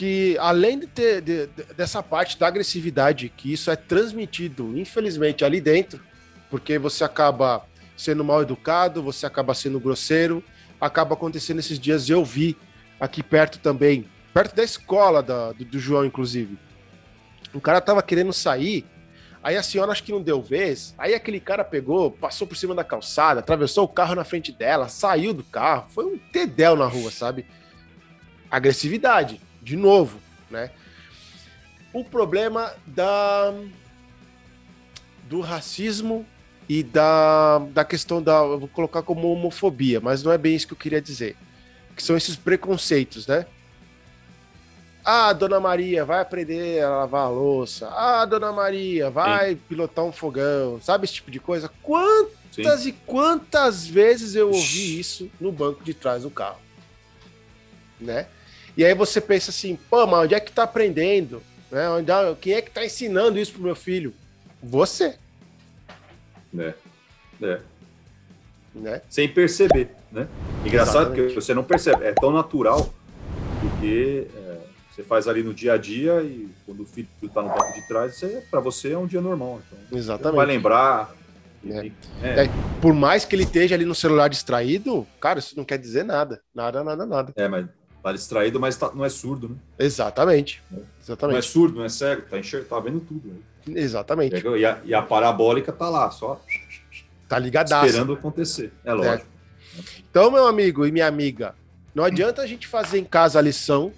Que 0.00 0.34
além 0.40 0.78
de 0.78 0.86
ter 0.86 1.20
de- 1.20 1.46
de- 1.48 1.74
dessa 1.74 2.02
parte 2.02 2.38
da 2.38 2.46
agressividade, 2.46 3.28
que 3.36 3.52
isso 3.52 3.70
é 3.70 3.76
transmitido, 3.76 4.72
infelizmente, 4.78 5.44
ali 5.44 5.60
dentro, 5.60 6.00
porque 6.48 6.78
você 6.78 7.04
acaba 7.04 7.66
sendo 7.98 8.24
mal 8.24 8.40
educado, 8.40 9.02
você 9.02 9.26
acaba 9.26 9.52
sendo 9.52 9.78
grosseiro, 9.78 10.42
acaba 10.80 11.12
acontecendo 11.12 11.58
esses 11.58 11.78
dias, 11.78 12.08
eu 12.08 12.24
vi 12.24 12.56
aqui 12.98 13.22
perto 13.22 13.58
também, 13.58 14.08
perto 14.32 14.56
da 14.56 14.64
escola 14.64 15.22
da- 15.22 15.52
do, 15.52 15.66
do 15.66 15.78
João, 15.78 16.06
inclusive. 16.06 16.58
O 17.52 17.60
cara 17.60 17.78
tava 17.78 18.02
querendo 18.02 18.32
sair, 18.32 18.86
aí 19.42 19.54
a 19.54 19.62
senhora 19.62 19.92
acho 19.92 20.02
que 20.02 20.12
não 20.12 20.22
deu 20.22 20.40
vez, 20.40 20.94
aí 20.96 21.12
aquele 21.14 21.40
cara 21.40 21.62
pegou, 21.62 22.10
passou 22.10 22.46
por 22.46 22.56
cima 22.56 22.74
da 22.74 22.82
calçada, 22.82 23.40
atravessou 23.40 23.84
o 23.84 23.88
carro 23.88 24.14
na 24.14 24.24
frente 24.24 24.50
dela, 24.50 24.88
saiu 24.88 25.34
do 25.34 25.44
carro, 25.44 25.90
foi 25.90 26.06
um 26.06 26.16
tedel 26.16 26.74
na 26.74 26.86
rua, 26.86 27.10
sabe? 27.10 27.44
Agressividade, 28.50 29.38
de 29.70 29.76
novo, 29.76 30.18
né? 30.50 30.68
O 31.92 32.02
problema 32.02 32.74
da 32.84 33.54
do 35.28 35.40
racismo 35.40 36.26
e 36.68 36.82
da, 36.82 37.60
da 37.70 37.84
questão 37.84 38.20
da, 38.20 38.38
eu 38.38 38.58
vou 38.58 38.68
colocar 38.68 39.02
como 39.02 39.30
homofobia, 39.30 40.00
mas 40.00 40.24
não 40.24 40.32
é 40.32 40.38
bem 40.38 40.56
isso 40.56 40.66
que 40.66 40.72
eu 40.72 40.78
queria 40.78 41.00
dizer. 41.00 41.36
Que 41.94 42.02
são 42.02 42.16
esses 42.16 42.34
preconceitos, 42.34 43.28
né? 43.28 43.46
Ah, 45.04 45.32
Dona 45.32 45.60
Maria, 45.60 46.04
vai 46.04 46.20
aprender 46.20 46.82
a 46.82 46.90
lavar 46.90 47.26
a 47.26 47.28
louça. 47.28 47.88
Ah, 47.90 48.24
Dona 48.24 48.50
Maria, 48.50 49.08
vai 49.08 49.54
pilotar 49.54 50.04
um 50.04 50.10
fogão. 50.12 50.80
Sabe 50.82 51.04
esse 51.04 51.14
tipo 51.14 51.30
de 51.30 51.38
coisa? 51.38 51.68
Sim. 51.68 52.62
Quantas 52.62 52.86
e 52.86 52.92
quantas 53.06 53.86
vezes 53.86 54.34
eu 54.34 54.48
ouvi 54.48 54.98
isso 54.98 55.30
no 55.40 55.52
banco 55.52 55.84
de 55.84 55.94
trás 55.94 56.24
do 56.24 56.30
carro? 56.30 56.58
Né? 58.00 58.26
E 58.76 58.84
aí 58.84 58.94
você 58.94 59.20
pensa 59.20 59.50
assim, 59.50 59.78
pô, 59.88 60.06
mas 60.06 60.24
onde 60.24 60.34
é 60.34 60.40
que 60.40 60.52
tá 60.52 60.62
aprendendo? 60.62 61.42
Né? 61.70 61.88
Onde, 61.90 62.10
quem 62.40 62.54
é 62.54 62.62
que 62.62 62.70
tá 62.70 62.84
ensinando 62.84 63.38
isso 63.38 63.52
pro 63.52 63.62
meu 63.62 63.76
filho? 63.76 64.14
Você, 64.62 65.16
É. 66.58 66.74
É. 67.42 67.60
né? 68.74 69.02
Sem 69.08 69.28
perceber, 69.28 69.90
né? 70.12 70.28
Engraçado 70.64 71.06
Exatamente. 71.06 71.28
que 71.28 71.34
você 71.34 71.54
não 71.54 71.64
percebe. 71.64 72.04
É 72.04 72.12
tão 72.12 72.30
natural 72.32 72.92
porque 73.60 74.26
é, 74.34 74.58
você 74.90 75.02
faz 75.02 75.26
ali 75.28 75.42
no 75.42 75.54
dia 75.54 75.74
a 75.74 75.76
dia 75.78 76.22
e 76.22 76.48
quando 76.66 76.80
o 76.82 76.86
filho 76.86 77.08
tá 77.32 77.42
no 77.42 77.48
banco 77.48 77.72
de 77.74 77.86
trás, 77.88 78.20
para 78.50 78.60
você 78.60 78.92
é 78.92 78.98
um 78.98 79.06
dia 79.06 79.20
normal. 79.20 79.60
Então, 79.66 79.78
não 79.80 79.88
vai 79.90 79.98
Exatamente. 79.98 80.46
lembrar. 80.46 81.14
É. 81.66 81.86
E- 81.86 81.92
é, 82.22 82.48
Por 82.80 82.92
mais 82.94 83.24
que 83.24 83.34
ele 83.34 83.42
esteja 83.44 83.74
ali 83.74 83.84
no 83.84 83.94
celular 83.94 84.28
distraído, 84.28 85.06
cara, 85.20 85.38
isso 85.38 85.56
não 85.56 85.64
quer 85.64 85.78
dizer 85.78 86.04
nada. 86.04 86.40
Nada, 86.54 86.82
nada, 86.84 87.04
nada. 87.06 87.32
é, 87.36 87.48
mas 87.48 87.66
tá 88.02 88.12
distraído, 88.12 88.58
mas 88.58 88.76
tá- 88.76 88.90
não 88.94 89.04
é 89.04 89.08
surdo, 89.08 89.48
né? 89.50 89.56
Exatamente. 89.78 90.62
Não 90.70 90.78
é 90.80 90.82
Exatamente. 91.02 91.46
surdo, 91.48 91.78
não 91.78 91.84
é 91.84 91.88
cego, 91.88 92.22
tá, 92.22 92.38
enxer... 92.38 92.64
tá 92.64 92.78
vendo 92.80 93.00
tudo. 93.00 93.28
Né? 93.66 93.80
Exatamente. 93.80 94.42
E 94.46 94.64
a, 94.64 94.78
e 94.84 94.94
a 94.94 95.02
parabólica 95.02 95.72
tá 95.72 95.88
lá, 95.88 96.10
só 96.10 96.40
Tá 97.28 97.38
ligadaço. 97.38 97.86
esperando 97.86 98.12
acontecer. 98.14 98.72
É 98.84 98.92
lógico. 98.92 99.28
Então, 100.10 100.30
meu 100.30 100.46
amigo 100.48 100.84
e 100.86 100.90
minha 100.90 101.06
amiga, 101.06 101.54
não 101.94 102.02
adianta 102.02 102.42
a 102.42 102.46
gente 102.46 102.66
fazer 102.66 102.98
em 102.98 103.04
casa 103.04 103.38
a 103.38 103.42
lição, 103.42 103.92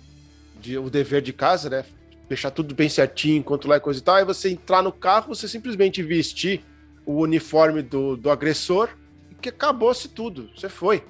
de, 0.60 0.76
o 0.78 0.90
dever 0.90 1.22
de 1.22 1.32
casa, 1.32 1.70
né? 1.70 1.84
Deixar 2.28 2.50
tudo 2.50 2.74
bem 2.74 2.88
certinho, 2.88 3.42
controlar 3.42 3.78
e 3.78 3.80
coisa 3.80 4.00
e 4.00 4.02
tal, 4.02 4.16
aí 4.16 4.24
você 4.24 4.50
entrar 4.50 4.82
no 4.82 4.92
carro, 4.92 5.34
você 5.34 5.48
simplesmente 5.48 6.02
vestir 6.02 6.62
o 7.04 7.20
uniforme 7.20 7.82
do, 7.82 8.16
do 8.16 8.30
agressor 8.30 8.88
e 9.30 9.34
que 9.34 9.48
acabou-se 9.48 10.08
tudo. 10.08 10.48
Você 10.56 10.68
foi. 10.68 11.02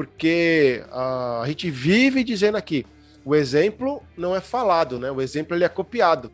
Porque 0.00 0.82
ah, 0.90 1.42
a 1.42 1.46
gente 1.46 1.70
vive 1.70 2.24
dizendo 2.24 2.56
aqui, 2.56 2.86
o 3.22 3.34
exemplo 3.36 4.02
não 4.16 4.34
é 4.34 4.40
falado, 4.40 4.98
né? 4.98 5.10
O 5.10 5.20
exemplo 5.20 5.54
ele 5.54 5.62
é 5.62 5.68
copiado. 5.68 6.32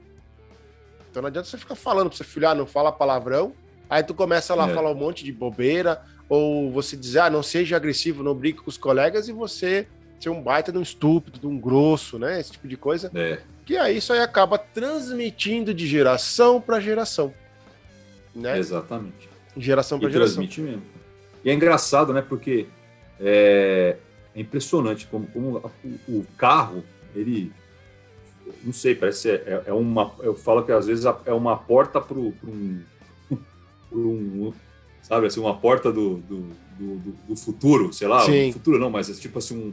Então 1.10 1.20
não 1.20 1.26
adianta 1.26 1.48
você 1.48 1.58
ficar 1.58 1.74
falando 1.74 2.06
pro 2.08 2.16
seu 2.16 2.24
filho, 2.24 2.48
ah, 2.48 2.54
não 2.54 2.64
fala 2.64 2.92
palavrão, 2.92 3.52
aí 3.90 4.04
tu 4.04 4.14
começa 4.14 4.54
lá 4.54 4.66
a 4.66 4.70
É. 4.70 4.74
falar 4.74 4.92
um 4.92 4.94
monte 4.94 5.24
de 5.24 5.32
bobeira, 5.32 6.00
ou 6.28 6.70
você 6.70 6.96
dizer, 6.96 7.18
ah, 7.18 7.30
não 7.30 7.42
seja 7.42 7.74
agressivo, 7.74 8.22
não 8.22 8.36
brigue 8.36 8.58
com 8.58 8.70
os 8.70 8.78
colegas, 8.78 9.26
e 9.26 9.32
você 9.32 9.88
ser 10.20 10.28
um 10.28 10.40
baita 10.40 10.70
de 10.70 10.78
um 10.78 10.82
estúpido, 10.82 11.40
de 11.40 11.46
um 11.48 11.58
grosso, 11.58 12.20
né? 12.20 12.38
Esse 12.38 12.52
tipo 12.52 12.68
de 12.68 12.76
coisa. 12.76 13.10
É, 13.16 13.40
Que 13.64 13.76
aí 13.76 13.96
isso 13.96 14.12
aí 14.12 14.20
acaba 14.20 14.58
transmitindo 14.58 15.74
de 15.74 15.88
geração 15.88 16.60
para 16.60 16.78
geração. 16.78 17.34
Né? 18.32 18.58
exatamente. 18.60 19.28
Geração 19.56 19.98
para 19.98 20.08
geração. 20.08 20.36
transmite 20.36 20.60
mesmo. 20.60 20.82
E 21.44 21.50
é 21.50 21.52
engraçado, 21.52 22.12
né? 22.12 22.22
Porque 22.22 22.68
é, 23.20 23.96
é 24.34 24.40
impressionante 24.40 25.06
como, 25.06 25.26
como 25.28 25.58
o, 26.08 26.18
o 26.18 26.26
carro, 26.36 26.82
ele. 27.14 27.52
Não 28.62 28.72
sei, 28.72 28.94
parece 28.94 29.30
é, 29.30 29.62
é 29.66 29.72
uma. 29.72 30.12
Eu 30.20 30.34
falo 30.34 30.62
que 30.64 30.70
às 30.72 30.86
vezes 30.86 31.04
é 31.24 31.32
uma 31.32 31.56
porta 31.56 32.00
para 32.00 32.16
um, 32.16 32.32
um. 33.92 34.52
Sabe, 35.02 35.26
assim, 35.28 35.38
uma 35.38 35.56
porta 35.56 35.92
do, 35.92 36.16
do, 36.16 36.36
do, 36.76 36.96
do- 36.96 37.16
do 37.28 37.36
futuro, 37.36 37.92
sei 37.92 38.08
lá, 38.08 38.20
Sim. 38.22 38.50
o 38.50 38.54
futuro 38.54 38.76
não, 38.76 38.90
mas 38.90 39.08
é 39.08 39.12
tipo 39.14 39.38
assim, 39.38 39.56
um, 39.56 39.68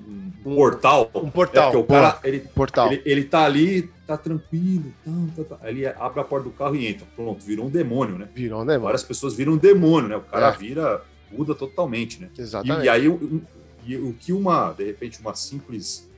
um 0.48 0.52
Um- 0.52 0.56
portal. 0.56 1.10
Um 1.16 1.28
É, 1.28 1.32
portal. 1.32 1.72
porque 1.72 1.78
o 1.78 1.84
cara, 1.88 2.20
ele, 2.24 2.40
portal. 2.42 2.92
ele, 2.94 3.02
ele 3.04 3.24
tá 3.24 3.44
ali, 3.44 3.90
tá 4.06 4.16
tranquilo, 4.16 4.94
tá, 5.36 5.44
tá, 5.44 5.56
tá. 5.58 5.70
Ele 5.70 5.88
abre 5.88 6.20
a 6.20 6.24
porta 6.24 6.44
do 6.48 6.52
carro 6.52 6.76
e 6.76 6.86
entra. 6.86 7.08
Pronto, 7.16 7.44
virou 7.44 7.66
um 7.66 7.70
demônio, 7.70 8.16
né? 8.20 8.28
Virou, 8.36 8.60
né, 8.64 8.74
mano? 8.74 8.84
Várias 8.84 9.04
pessoas 9.04 9.34
viram 9.34 9.54
um 9.54 9.58
demônio, 9.58 10.08
né? 10.10 10.18
O 10.18 10.22
cara 10.22 10.50
É. 10.50 10.52
vira, 10.58 11.02
muda 11.38 11.54
totalmente, 11.56 12.22
né? 12.22 12.30
E, 12.38 12.42
Exatamente. 12.42 12.86
e 12.86 12.90
aí, 12.90 13.08
o, 13.08 13.42
e 13.86 13.98
o 13.98 14.14
que 14.14 14.32
uma, 14.32 14.72
de 14.74 14.84
repente, 14.86 15.20
uma 15.20 15.34
simples 15.36 16.10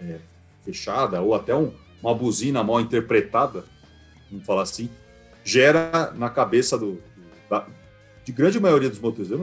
é, 0.00 0.18
fechada 0.64 1.20
ou 1.20 1.34
até 1.34 1.54
um- 1.54 1.72
uma 2.02 2.14
buzina 2.14 2.62
mal 2.62 2.80
interpretada, 2.80 3.64
vamos 4.30 4.46
falar 4.46 4.62
assim, 4.62 4.88
gera 5.44 6.12
na 6.16 6.30
cabeça 6.30 6.78
do, 6.78 7.00
da, 7.50 7.66
de 8.24 8.32
grande 8.32 8.60
maioria 8.60 8.88
dos 8.88 9.00
motoristas, 9.00 9.40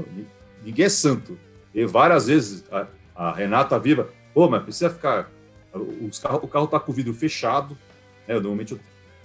ninguém 0.64 0.86
é 0.86 0.90
santo. 0.90 1.38
E 1.74 1.86
várias 1.86 2.28
vezes 2.28 2.64
a, 2.72 2.88
a 3.16 3.34
Renata 3.34 3.78
viva, 3.80 4.10
pô, 4.34 4.50
mas 4.50 4.64
precisa 4.64 4.90
ficar, 4.90 5.30
os 6.02 6.20
carro, 6.20 6.40
o 6.44 6.48
carro 6.48 6.68
tá 6.68 6.80
com 6.80 6.92
o 6.92 6.96
vidro 6.96 7.14
fechado, 7.14 7.78
né? 8.28 8.36
Normalmente 8.36 8.72
eu, 8.74 8.80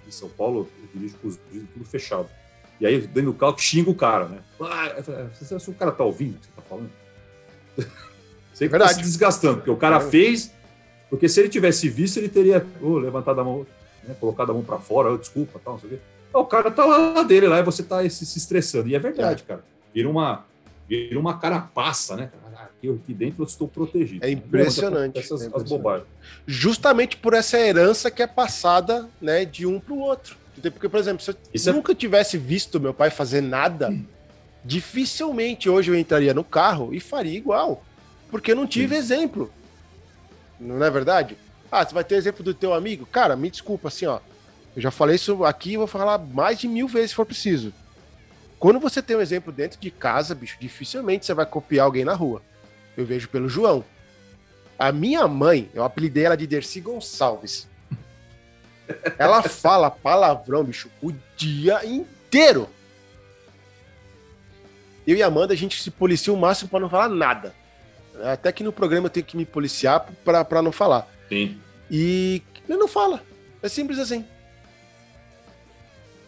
em 0.09 0.11
São 0.11 0.29
Paulo 0.29 0.69
eu 0.83 0.89
dirijo 0.93 1.17
com 1.19 1.29
os 1.29 1.39
vidros 1.53 1.69
tudo 1.73 1.85
fechado. 1.85 2.29
E 2.80 2.87
aí, 2.87 2.99
dentro 3.00 3.32
do 3.32 3.34
carro, 3.34 3.58
xinga 3.58 3.90
o 3.90 3.94
cara, 3.94 4.26
né? 4.26 4.38
Ah, 4.60 5.02
falei, 5.02 5.22
"Ah, 5.22 5.58
se 5.58 5.70
o 5.70 5.75
cara 5.75 5.92
tá 5.92 6.02
ouvindo 6.02 6.37
o 6.37 6.38
que 6.38 6.46
você 6.46 6.52
tá 6.56 6.62
falando. 6.62 6.90
Sei 8.54 8.68
que 8.68 8.72
tá 8.72 8.78
Verdade. 8.78 8.94
se 8.94 9.00
desgastando, 9.02 9.56
porque 9.56 9.70
o 9.70 9.76
cara 9.76 9.96
É. 9.96 10.00
fez, 10.00 10.52
porque 11.08 11.28
se 11.28 11.40
ele 11.40 11.49
tivesse 11.49 11.88
visto, 11.88 12.16
ele 12.18 12.28
teria 12.28 12.66
ô, 12.80 12.99
levantado 12.99 13.40
a 13.40 13.44
mão, 13.44 13.66
né, 14.04 14.14
colocado 14.18 14.50
a 14.50 14.54
mão 14.54 14.62
pra 14.62 14.78
fora, 14.78 15.10
ô, 15.12 15.18
desculpa, 15.18 15.60
tal, 15.62 15.75
não 15.75 15.80
sei 15.80 15.88
o 15.88 15.92
quê. 15.92 15.99
O 16.32 16.44
cara 16.44 16.70
tá 16.70 16.84
lá 16.84 17.22
dele 17.22 17.49
lá 17.49 17.58
e 17.58 17.62
você 17.62 17.82
tá 17.82 18.02
se, 18.08 18.25
se 18.25 18.38
estressando. 18.38 18.88
E 18.88 18.94
é 18.94 18.99
verdade, 18.99 19.42
cara. 19.42 19.64
Vira 19.92 20.08
uma, 20.08 20.44
vira 20.88 21.18
uma 21.18 21.38
carapaça, 21.38 22.16
né? 22.16 22.30
Ah, 22.54 22.68
Aqui, 22.78 22.88
aqui 22.90 23.12
dentro 23.14 23.42
eu 23.42 23.46
estou 23.46 23.66
protegido. 23.68 24.25
É 24.25 24.30
impressionante, 24.30 25.18
Essas 25.18 25.30
é 25.42 25.44
as 25.44 25.49
impressionante. 25.49 25.68
bobagens. 25.68 26.08
Justamente 26.46 27.16
por 27.16 27.34
essa 27.34 27.58
herança 27.58 28.10
que 28.10 28.22
é 28.22 28.26
passada, 28.26 29.08
né, 29.20 29.44
de 29.44 29.66
um 29.66 29.78
pro 29.80 29.96
outro. 29.99 30.37
Porque, 30.69 30.88
por 30.88 30.99
exemplo, 31.00 31.23
se 31.23 31.31
eu 31.31 31.37
Isso 31.55 31.71
é- 31.71 31.73
nunca 31.73 31.95
tivesse 31.95 32.37
visto 32.37 32.81
meu 32.81 32.93
pai 32.93 33.09
fazer 33.11 33.40
nada, 33.40 33.97
dificilmente 34.64 35.69
hoje 35.71 35.90
eu 35.90 35.95
entraria 35.97 36.35
no 36.35 36.45
carro 36.45 36.93
e 36.93 37.00
faria 37.00 37.37
igual. 37.37 37.83
Porque 38.31 38.52
eu 38.52 38.57
não 38.57 38.67
tive 38.67 38.95
exemplo. 38.97 39.50
Não 40.59 40.85
é 40.85 40.90
verdade? 40.90 41.37
Ah, 41.73 41.85
você 41.85 41.95
vai 41.95 42.05
ter 42.05 42.17
exemplo 42.17 42.45
do 42.45 42.52
teu 42.52 42.75
amigo? 42.75 43.07
Cara, 43.07 43.37
me 43.37 43.50
desculpa, 43.50 43.88
assim, 43.88 44.07
ó. 44.07 44.21
Eu 44.76 44.83
já 44.83 44.90
falei 44.90 45.17
isso 45.17 45.45
aqui 45.45 45.73
e 45.73 45.76
vou 45.76 45.87
falar 45.87 46.19
mais 46.19 46.59
de 46.59 46.69
mil 46.69 46.87
vezes 46.87 47.11
se 47.11 47.17
for 47.17 47.25
preciso. 47.26 47.73
Quando 48.59 48.79
você 48.79 49.00
tem 49.00 49.17
um 49.17 49.21
exemplo 49.21 49.52
dentro 49.52 49.81
de 49.81 49.90
casa, 49.90 50.35
bicho, 50.35 50.57
dificilmente 50.61 51.25
você 51.25 51.33
vai 51.33 51.47
copiar 51.47 51.87
alguém 51.87 52.05
na 52.05 52.14
rua. 52.14 52.43
Eu 52.97 53.07
vejo 53.07 53.29
pelo 53.29 53.49
João. 53.49 53.85
A 54.79 54.93
minha 54.93 55.26
mãe, 55.26 55.71
eu 55.75 55.83
apelidei 55.83 56.25
ela 56.25 56.37
de 56.37 56.47
Dercy 56.47 56.81
Gonçalves. 56.81 57.67
Ela 59.18 59.42
fala 59.42 59.90
palavrão, 59.90 60.64
bicho, 60.64 60.90
o 61.02 61.12
dia 61.37 61.85
inteiro. 61.85 62.68
Eu 65.06 65.16
e 65.16 65.23
a 65.23 65.26
Amanda, 65.26 65.52
a 65.52 65.56
gente 65.56 65.80
se 65.80 65.90
policia 65.90 66.32
o 66.32 66.37
máximo 66.37 66.70
pra 66.70 66.80
não 66.80 66.88
falar 66.88 67.09
nada. 67.09 67.54
Até 68.25 68.52
que 68.52 68.62
no 68.62 68.73
programa 68.73 69.06
eu 69.06 69.11
tenho 69.11 69.26
que 69.26 69.37
me 69.37 69.47
policiar 69.47 70.06
pra 70.25 70.62
não 70.62 70.73
falar. 70.73 71.09
Sim. 71.28 71.59
E 71.90 72.42
ele 72.68 72.78
não 72.78 72.88
fala. 72.88 73.23
É 73.62 73.68
simples 73.68 73.99
assim. 73.99 74.25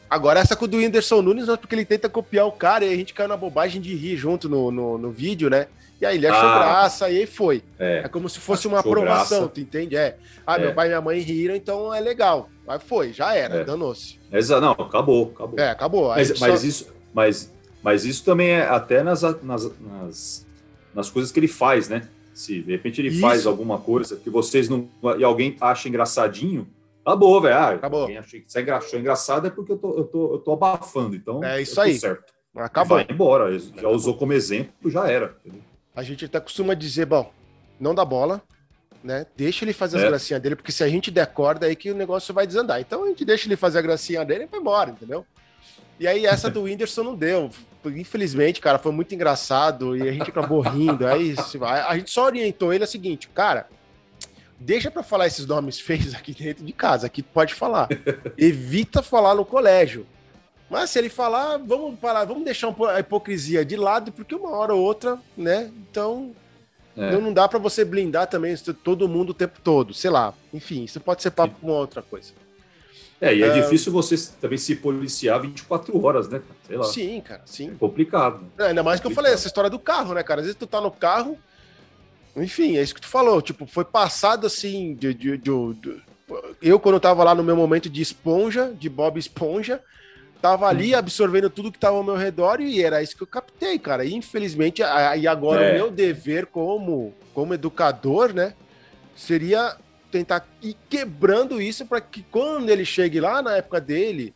Agora, 0.09 0.41
essa 0.41 0.55
com 0.55 0.67
o 0.67 0.69
do 0.69 0.77
Whindersson 0.77 1.23
Nunes, 1.23 1.47
não 1.47 1.55
é 1.55 1.57
porque 1.57 1.75
ele 1.75 1.87
tenta 1.87 2.09
copiar 2.09 2.47
o 2.47 2.53
cara 2.53 2.85
e 2.85 2.93
a 2.93 2.97
gente 2.97 3.15
caiu 3.15 3.29
na 3.29 3.37
bobagem 3.37 3.81
de 3.81 3.95
rir 3.95 4.17
junto 4.17 4.47
no, 4.49 4.71
no, 4.71 4.99
no 4.99 5.11
vídeo, 5.11 5.49
né? 5.49 5.69
E 6.03 6.07
aí 6.07 6.17
ele 6.17 6.27
achou 6.27 6.49
Ah. 6.49 6.59
graça 6.59 7.09
e 7.11 7.19
aí 7.19 7.27
foi. 7.27 7.63
É. 7.79 7.99
É 8.05 8.09
como 8.09 8.29
se 8.29 8.41
fosse 8.41 8.67
uma 8.67 8.81
aprovação, 8.81 9.39
graça. 9.39 9.53
tu 9.55 9.61
entende? 9.61 9.97
É. 9.97 10.17
Ah, 10.45 10.57
É. 10.57 10.63
meu 10.63 10.75
pai 10.75 10.87
e 10.87 10.89
minha 10.89 11.01
mãe 11.01 11.21
riram, 11.21 11.55
então 11.55 11.95
é 11.95 12.01
legal. 12.01 12.51
Aí 12.67 12.81
foi, 12.81 13.13
já 13.13 13.35
era, 13.37 13.59
É. 13.59 13.65
danou-se. 13.65 14.19
Não, 14.61 14.73
acabou, 14.73 15.31
acabou. 15.33 15.59
É, 15.61 15.71
acabou. 15.71 16.09
Mas, 16.09 16.27
gente 16.29 16.41
mas 16.41 16.61
só- 16.61 16.67
isso, 16.67 16.93
mas, 17.15 17.53
mas 17.83 18.05
isso 18.05 18.25
também 18.25 18.49
é 18.51 18.63
até 18.63 19.01
nas, 19.05 19.23
nas, 19.45 19.71
nas, 19.81 20.47
nas 20.93 21.09
coisas 21.09 21.31
que 21.31 21.39
ele 21.39 21.47
faz, 21.47 21.89
né? 21.89 22.09
Se 22.35 22.61
de 22.63 22.73
repente 22.73 23.01
ele 23.01 23.09
Isso. 23.09 23.21
faz 23.21 23.47
alguma 23.47 23.79
coisa 23.79 24.17
que 24.17 24.29
vocês 24.29 24.69
não. 24.69 24.89
e 25.19 25.23
alguém 25.23 25.57
acha 25.61 25.89
engraçadinho, 25.89 26.67
acabou, 27.05 27.41
velho. 27.41 27.55
Ah, 27.55 27.69
Acabou. 27.71 28.01
Alguém 28.03 28.19
acha 28.19 28.39
que 28.41 28.45
você 28.49 28.61
engra- 28.61 28.79
achou 28.79 28.99
engraçado 28.99 29.47
é 29.47 29.51
porque 29.51 29.71
eu 29.71 29.79
tô, 29.79 29.97
eu 29.99 30.05
tô, 30.05 30.33
eu 30.35 30.39
tô 30.41 30.53
abafando. 30.55 31.15
Então, 31.15 31.45
É 31.45 31.63
isso 31.63 31.81
aí. 31.81 31.97
certo. 31.97 32.25
Acabou. 32.57 32.97
Vai 32.97 33.07
embora. 33.09 33.57
Já 33.59 33.89
usou 33.89 34.15
como 34.17 34.33
exemplo, 34.33 34.91
já 34.91 35.09
era. 35.09 35.37
entendeu? 35.45 35.63
A 35.95 36.03
gente 36.03 36.25
até 36.25 36.41
costuma 36.41 36.75
dizer, 36.75 37.07
bom, 37.07 37.31
não 37.79 37.95
dá 37.95 38.05
bola, 38.05 38.43
né? 39.05 39.27
Deixa 39.37 39.65
ele 39.65 39.73
fazer 39.73 39.99
as 39.99 40.05
É. 40.05 40.09
gracinhas 40.09 40.43
dele, 40.43 40.57
porque 40.57 40.73
se 40.73 40.83
a 40.83 40.89
gente 40.89 41.11
der 41.11 41.27
corda, 41.27 41.67
aí 41.67 41.77
que 41.77 41.91
o 41.91 41.95
negócio 41.95 42.33
vai 42.33 42.47
desandar. 42.47 42.81
Então 42.81 43.05
a 43.05 43.09
gente 43.09 43.25
deixa 43.25 43.47
ele 43.49 43.57
fazer 43.57 43.79
a 43.79 43.83
gracinha 43.83 44.25
dele 44.25 44.45
e 44.45 44.47
vai 44.47 44.61
embora, 44.61 44.91
entendeu? 44.91 45.27
E 46.01 46.07
aí 46.07 46.25
essa 46.27 46.49
do 46.51 46.63
Whindersson 46.63 47.03
não 47.05 47.15
deu. 47.15 47.51
Infelizmente, 47.85 48.61
cara, 48.61 48.79
foi 48.79 48.93
muito 48.93 49.15
engraçado 49.15 49.97
e 49.97 50.09
a 50.09 50.13
gente 50.13 50.31
acabou 50.31 50.61
rindo. 50.61 51.07
Aí 51.07 51.35
a 51.87 51.97
gente 51.97 52.11
só 52.11 52.25
orientou 52.27 52.73
ele 52.73 52.85
é 52.85 52.87
o 52.87 52.91
seguinte, 52.91 53.29
cara, 53.29 53.69
deixa 54.59 54.91
pra 54.91 55.03
falar 55.03 55.27
esses 55.27 55.47
nomes 55.47 55.79
feios 55.81 56.15
aqui 56.15 56.33
dentro 56.33 56.65
de 56.65 56.73
casa, 56.73 57.07
aqui 57.07 57.23
pode 57.23 57.55
falar. 57.55 57.89
Evita 58.39 59.03
falar 59.03 59.35
no 59.35 59.45
colégio. 59.45 60.07
Mas 60.73 60.89
se 60.89 60.99
ele 60.99 61.11
falar, 61.11 61.59
vamos 61.59 61.99
parar, 62.01 62.25
vamos 62.25 62.45
deixar 62.45 62.75
a 62.89 62.99
hipocrisia 62.99 63.63
de 63.63 63.77
lado, 63.77 64.11
porque 64.11 64.35
uma 64.35 64.49
hora 64.57 64.73
ou 64.75 64.83
outra, 64.83 65.19
né? 65.37 65.71
Então, 65.91 66.35
É. 66.97 67.11
Não 67.19 67.33
dá 67.33 67.49
pra 67.49 67.59
você 67.59 67.87
blindar 67.87 68.27
também 68.27 68.55
todo 68.85 69.09
mundo 69.09 69.31
o 69.31 69.35
tempo 69.35 69.59
todo, 69.65 69.95
sei 69.95 70.11
lá. 70.11 70.35
Enfim, 70.53 70.85
isso 70.85 71.01
pode 71.01 71.23
ser 71.23 71.31
papo 71.31 71.55
com 71.59 71.69
outra 71.69 72.03
coisa. 72.03 72.33
É, 73.19 73.35
e 73.35 73.43
é, 73.43 73.47
É. 73.47 73.63
difícil 73.63 73.91
você 73.91 74.15
também 74.39 74.59
se 74.59 74.77
policiar 74.77 75.41
24 75.41 76.05
horas, 76.05 76.29
né? 76.29 76.43
Sei 76.67 76.77
lá. 76.77 76.85
Sim, 76.85 77.19
cara, 77.23 77.41
sim. 77.47 77.71
É 77.71 77.75
complicado. 77.79 78.45
É, 78.59 78.65
ainda 78.67 78.83
mais 78.83 79.01
que 79.01 79.07
eu 79.07 79.11
falei, 79.11 79.33
essa 79.33 79.47
história 79.47 79.71
do 79.71 79.79
carro, 79.79 80.13
né, 80.13 80.23
cara? 80.23 80.41
Às 80.43 80.47
vezes 80.49 80.59
tu 80.59 80.67
tá 80.67 80.83
no 80.83 80.91
carro, 80.91 81.39
enfim, 82.37 82.77
é 82.77 82.83
isso 82.83 82.95
que 82.95 83.01
tu 83.01 83.09
falou, 83.09 83.41
tipo, 83.41 83.65
foi 83.67 83.87
passado 83.87 84.47
assim, 84.47 84.95
de, 84.95 85.15
de- 85.15 85.39
de- 85.39 85.75
de- 85.75 86.03
eu 86.61 86.79
quando 86.79 86.97
eu 86.97 87.01
tava 87.01 87.25
lá 87.25 87.35
no 87.35 87.43
meu 87.43 87.57
momento 87.57 87.89
de 87.89 88.03
esponja, 88.03 88.71
de 88.79 88.91
Bob 88.91 89.19
Esponja, 89.19 89.81
tava 90.43 90.67
ali 90.67 90.95
absorvendo 90.95 91.49
tudo 91.49 91.71
que 91.73 91.79
tava 91.79 91.97
ao 91.97 92.03
meu 92.05 92.17
redor 92.17 92.61
e 92.61 92.83
era 92.83 93.01
isso 93.03 93.17
que 93.17 93.23
eu 93.23 93.27
captei, 93.27 93.79
cara. 93.79 94.05
E 94.05 94.13
infelizmente, 94.13 94.83
e 95.19 95.27
agora 95.29 95.65
É. 95.65 95.71
o 95.71 95.75
meu 95.77 95.91
dever 95.91 96.47
como, 96.47 97.15
como 97.33 97.55
educador, 97.55 98.35
né, 98.35 98.53
seria 99.17 99.77
tentar 100.11 100.47
ir 100.61 100.77
quebrando 100.91 101.63
isso 101.63 101.87
para 101.87 102.01
que 102.01 102.23
quando 102.25 102.69
ele 102.69 102.85
chegue 102.85 103.21
lá 103.21 103.41
na 103.41 103.57
época 103.57 103.81
dele, 103.81 104.35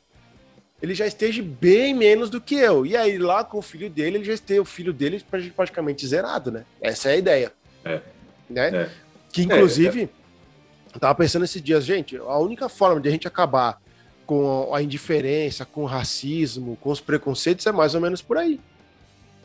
ele 0.81 0.95
já 0.95 1.07
esteja 1.07 1.43
bem 1.43 1.93
menos 1.93 2.31
do 2.31 2.41
que 2.41 2.55
eu. 2.55 2.87
E 2.87 2.97
aí, 2.97 3.19
lá 3.19 3.43
com 3.45 3.59
o 3.59 3.63
filho 3.63 3.91
dele, 3.91 4.19
ele 4.19 4.25
já 4.25 4.33
esteja 4.35 4.63
o 4.63 4.65
filho 4.65 4.93
dele 4.93 5.23
pra- 5.29 5.41
praticamente 5.55 6.07
zerado, 6.07 6.51
né? 6.51 6.65
Essa 6.81 7.11
é 7.11 7.13
a 7.13 7.17
ideia. 7.17 7.53
É. 7.85 8.01
Né? 8.49 8.69
É. 8.69 8.91
Que, 9.33 9.43
inclusive, 9.43 10.09
eu 10.95 11.01
tava 11.01 11.15
pensando 11.15 11.45
esses 11.45 11.61
dias, 11.61 11.85
gente, 11.85 12.17
a 12.17 12.39
única 12.39 12.69
forma 12.69 13.01
de 13.01 13.09
a 13.09 13.13
gente 13.13 13.27
acabar 13.27 13.81
com 14.27 14.75
a 14.75 14.83
indiferença, 14.83 15.65
com 15.65 15.83
o 15.83 15.87
racismo, 15.87 16.77
com 16.81 16.91
os 16.91 17.01
preconceitos 17.01 17.67
é 17.67 17.73
mais 17.73 17.95
ou 17.95 18.01
menos 18.01 18.21
por 18.21 18.37
aí, 18.37 18.61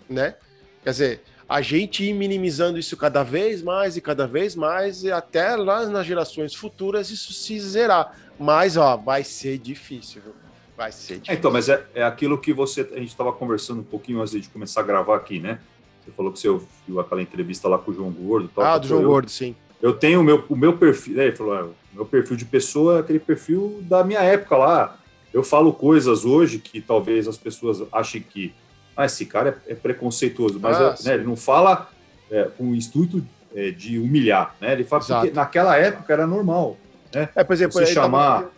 né? 0.09 0.35
Quer 0.83 0.89
dizer, 0.89 1.21
a 1.47 1.61
gente 1.61 2.03
ir 2.03 2.13
minimizando 2.13 2.79
isso 2.79 2.97
cada 2.97 3.23
vez 3.23 3.61
mais 3.61 3.95
e 3.97 4.01
cada 4.01 4.25
vez 4.25 4.55
mais, 4.55 5.03
e 5.03 5.11
até 5.11 5.55
lá 5.55 5.85
nas 5.85 6.05
gerações 6.07 6.55
futuras 6.55 7.09
isso 7.11 7.31
se 7.33 7.59
zerar. 7.59 8.15
Mas, 8.39 8.75
ó, 8.77 8.97
vai 8.97 9.23
ser 9.23 9.59
difícil, 9.59 10.21
viu? 10.23 10.33
Vai 10.75 10.91
ser 10.91 11.13
É, 11.13 11.15
difícil. 11.17 11.35
então, 11.35 11.51
mas 11.51 11.69
é, 11.69 11.85
é 11.93 12.03
aquilo 12.03 12.37
que 12.39 12.51
você. 12.51 12.81
A 12.93 12.97
gente 12.97 13.09
estava 13.09 13.31
conversando 13.31 13.81
um 13.81 13.83
pouquinho 13.83 14.19
antes 14.19 14.41
de 14.41 14.49
começar 14.49 14.79
a 14.79 14.83
gravar 14.83 15.15
aqui, 15.17 15.39
né? 15.39 15.59
Você 16.03 16.11
falou 16.11 16.31
que 16.31 16.39
você 16.39 16.49
ouviu 16.49 16.99
aquela 16.99 17.21
entrevista 17.21 17.67
lá 17.67 17.77
com 17.77 17.91
o 17.91 17.93
João 17.93 18.09
Gordo. 18.09 18.49
Tal, 18.55 18.63
Ah, 18.65 18.77
do 18.79 18.87
João 18.87 19.01
eu, 19.03 19.07
Gordo, 19.07 19.29
sim. 19.29 19.55
Eu 19.79 19.93
tenho 19.93 20.19
o 20.21 20.23
meu, 20.23 20.43
o 20.49 20.55
meu 20.55 20.75
perfil. 20.77 21.17
Né, 21.17 21.25
ele 21.27 21.35
falou: 21.35 21.55
é, 21.55 21.63
o 21.63 21.75
meu 21.93 22.05
perfil 22.05 22.35
de 22.37 22.45
pessoa 22.45 22.97
é 22.97 22.99
aquele 23.01 23.19
perfil 23.19 23.79
da 23.81 24.03
minha 24.03 24.21
época 24.21 24.55
lá. 24.57 24.97
Eu 25.33 25.43
falo 25.43 25.71
coisas 25.73 26.25
hoje 26.25 26.59
que 26.59 26.81
talvez 26.81 27.27
as 27.27 27.37
pessoas 27.37 27.81
achem 27.91 28.21
que. 28.21 28.53
Ah, 28.95 29.05
esse 29.05 29.25
cara 29.25 29.61
é, 29.67 29.71
é 29.71 29.75
preconceituoso. 29.75 30.59
Mas 30.59 30.77
Ah, 30.77 30.95
é, 30.99 31.07
né, 31.07 31.13
ele 31.15 31.23
não 31.23 31.35
fala 31.35 31.89
é, 32.29 32.43
com 32.57 32.71
o 32.71 32.75
intuito 32.75 33.25
é, 33.55 33.71
de 33.71 33.97
humilhar, 33.97 34.55
né? 34.59 34.73
Ele 34.73 34.83
fala 34.83 35.01
Exato. 35.01 35.21
porque 35.21 35.35
naquela 35.35 35.77
época 35.77 36.11
era 36.11 36.27
normal. 36.27 36.77
É, 37.13 37.43
por 37.43 37.53
exemplo, 37.53 37.73
Você 37.73 37.93
tava- 37.93 38.05
chamar- 38.07 38.49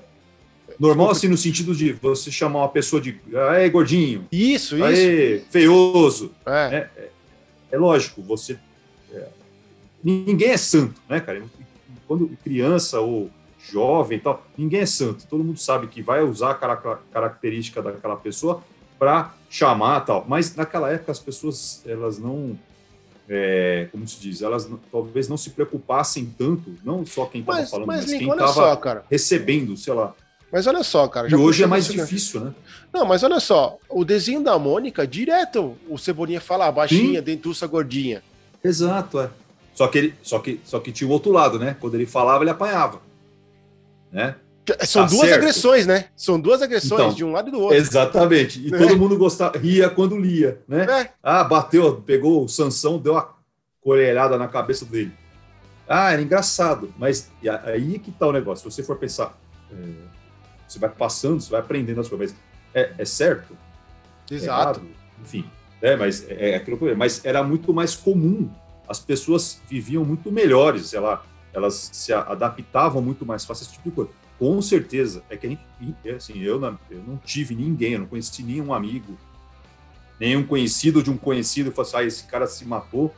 Normal, 0.80 1.12
assim, 1.12 1.28
no 1.28 1.38
sentido 1.38 1.76
de 1.76 1.94
você 1.94 2.32
chamar 2.32 2.60
uma 2.62 2.70
pessoa 2.70 3.00
de. 3.00 3.20
Aê, 3.52 3.70
gordinho. 3.70 4.28
Isso, 4.32 4.76
isso. 4.76 4.84
Aê, 4.86 5.42
feioso. 5.52 6.32
É. 6.48 6.88
É 7.72 7.78
lógico, 7.78 8.22
você. 8.24 8.58
é, 9.12 9.28
ninguém 10.04 10.50
é 10.50 10.58
santo, 10.58 11.00
né, 11.08 11.20
cara? 11.20 11.44
Quando 12.14 12.30
criança 12.44 13.00
ou 13.00 13.32
jovem 13.72 14.20
e 14.20 14.22
tal, 14.22 14.46
ninguém 14.56 14.82
é 14.82 14.86
santo. 14.86 15.26
Todo 15.28 15.44
mundo 15.44 15.60
sabe 15.60 15.88
que 15.88 16.00
vai 16.00 16.22
usar 16.22 16.52
a 16.52 16.54
cara- 16.54 17.00
característica 17.12 17.82
daquela 17.82 18.16
pessoa 18.16 18.62
para 19.00 19.34
chamar 19.50 20.02
tal. 20.02 20.24
Mas 20.28 20.56
naquela 20.56 20.92
época 20.92 21.12
as 21.12 21.18
pessoas 21.18 21.82
elas 21.88 22.20
não. 22.20 22.56
é, 23.28 23.88
como 23.92 24.08
se 24.08 24.20
diz, 24.20 24.44
elas 24.44 24.70
talvez 24.92 25.28
não 25.28 25.38
se 25.38 25.50
preocupassem 25.50 26.32
tanto, 26.38 26.76
não 26.84 27.04
só 27.04 27.26
quem 27.26 27.42
estava 27.42 27.66
falando, 27.66 27.88
mas 27.88 28.02
mas, 28.02 28.14
quem 28.14 28.30
estava 28.30 29.06
recebendo, 29.10 29.76
sei 29.76 29.94
lá. 29.94 30.14
Mas 30.52 30.68
olha 30.68 30.84
só, 30.84 31.08
cara. 31.08 31.28
E 31.28 31.34
hoje 31.34 31.64
é 31.64 31.66
mais 31.66 31.88
gancho. 31.88 32.04
difícil, 32.04 32.42
né? 32.42 32.54
Não, 32.94 33.08
mas 33.08 33.24
olha 33.24 33.40
só. 33.40 33.80
O 33.90 34.06
desenho 34.06 34.44
da 34.44 34.60
Mônica, 34.60 35.08
direto, 35.08 35.76
o 35.90 35.98
Cebolinha 35.98 36.40
fala, 36.40 36.68
ah, 36.68 36.72
baixinha, 36.72 37.24
dentuça, 37.24 37.66
gordinha. 37.66 38.22
Exato, 38.64 39.20
é. 39.20 39.32
Só 39.74 39.88
que, 39.88 39.98
ele, 39.98 40.16
só, 40.22 40.40
que, 40.40 40.60
só 40.64 40.80
que 40.80 40.92
tinha 40.92 41.08
o 41.08 41.12
outro 41.12 41.32
lado, 41.32 41.58
né? 41.58 41.76
Quando 41.80 41.96
ele 41.96 42.06
falava, 42.06 42.44
ele 42.44 42.52
apanhava. 42.52 43.02
Né? 44.12 44.36
São 44.82 45.04
Tá 45.04 45.10
duas 45.10 45.22
certo. 45.28 45.38
agressões, 45.40 45.88
né? 45.88 46.06
São 46.16 46.40
duas 46.40 46.62
agressões, 46.62 47.02
Então, 47.02 47.14
de 47.14 47.24
um 47.26 47.32
lado 47.32 47.50
e 47.50 47.52
do 47.52 47.60
outro. 47.60 47.76
Exatamente. 47.76 48.62
E 48.66 48.74
É. 48.74 48.78
todo 48.78 48.96
mundo 48.98 49.18
gostava, 49.18 49.58
ria 49.58 49.90
quando 49.90 50.16
lia, 50.18 50.62
né? 50.68 50.86
É. 51.02 51.10
Ah, 51.22 51.44
bateu, 51.44 52.02
pegou 52.06 52.46
o 52.46 52.48
Sansão, 52.48 52.98
deu 52.98 53.14
uma 53.14 53.30
colherada 53.82 54.38
na 54.38 54.48
cabeça 54.48 54.86
dele. 54.86 55.12
Ah, 55.88 56.14
era 56.14 56.22
engraçado. 56.22 56.94
Mas 56.98 57.30
a- 57.46 57.70
aí 57.72 58.00
que 58.00 58.12
tá 58.12 58.26
o 58.28 58.32
negócio. 58.32 58.70
Se 58.72 58.76
você 58.78 58.84
for 58.84 58.96
pensar, 58.98 59.38
é, 59.70 59.76
você 60.66 60.80
vai 60.80 60.90
passando, 60.90 61.42
você 61.42 61.50
vai 61.52 61.60
aprendendo 61.60 62.00
as 62.00 62.08
coisas. 62.08 62.34
É, 62.74 62.92
é 62.98 63.06
certo? 63.06 63.58
É 64.32 64.36
Exato. 64.36 64.80
errado? 64.80 64.82
Enfim, 65.22 65.46
é, 65.82 65.96
mas 65.98 66.26
é, 66.30 66.52
é 66.52 66.56
aquilo 66.56 66.78
que 66.78 66.86
eu 66.86 66.96
mas 66.96 67.24
era 67.26 67.44
muito 67.44 67.74
mais 67.74 67.96
comum. 67.96 68.50
As 68.88 69.00
pessoas 69.00 69.62
viviam 69.70 70.04
muito 70.04 70.32
melhores, 70.32 70.88
sei 70.88 71.00
lá, 71.00 71.24
elas 71.54 71.90
se 71.94 72.12
adaptavam 72.12 73.02
muito 73.02 73.26
mais 73.26 73.46
fácil 73.46 73.64
a 73.64 73.66
esse 73.66 73.74
tipo 73.74 73.90
de 73.90 73.96
coisa. 73.96 74.12
Com 74.40 74.62
certeza, 74.62 75.24
é 75.30 75.38
que 75.38 75.48
a 75.48 75.50
gente, 75.50 75.62
assim, 76.16 76.40
eu 76.40 76.60
não, 76.60 76.78
eu 76.90 77.02
não 77.06 77.18
tive 77.18 77.56
ninguém, 77.56 77.94
eu 77.94 78.00
não 78.00 78.08
conheci 78.08 78.44
nenhum 78.44 78.74
amigo, 78.74 79.18
nenhum 80.20 80.44
conhecido 80.46 81.02
de 81.02 81.10
um 81.10 81.18
conhecido 81.18 81.70
que 81.70 81.76
falou 81.76 81.88
assim, 81.88 81.98
ah, 81.98 82.04
esse 82.04 82.24
cara 82.26 82.48
se 82.48 82.66
matou 82.66 83.14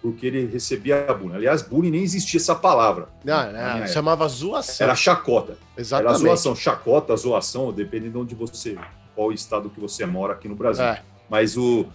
porque 0.00 0.26
ele 0.26 0.46
recebia 0.46 1.12
bullying. 1.12 1.34
Aliás, 1.34 1.62
bullying 1.62 1.90
nem 1.90 2.02
existia 2.02 2.40
essa 2.40 2.54
palavra. 2.54 3.08
Não, 3.24 3.52
não, 3.52 3.86
chamava 3.86 4.26
zoação. 4.28 4.84
Era 4.84 4.96
chacota. 4.96 5.52
Era 5.52 5.80
Exatamente. 5.80 6.20
zoação, 6.20 6.56
chacota, 6.56 7.14
zoação, 7.16 7.72
dependendo 7.72 8.12
de 8.12 8.18
onde 8.18 8.34
você, 8.34 8.78
qual 9.14 9.32
estado 9.32 9.68
que 9.68 9.78
você 9.78 10.06
mora 10.06 10.32
aqui 10.32 10.48
no 10.48 10.54
Brasil. 10.54 10.84
É. 10.84 11.02
Mas 11.28 11.56
o, 11.56 11.86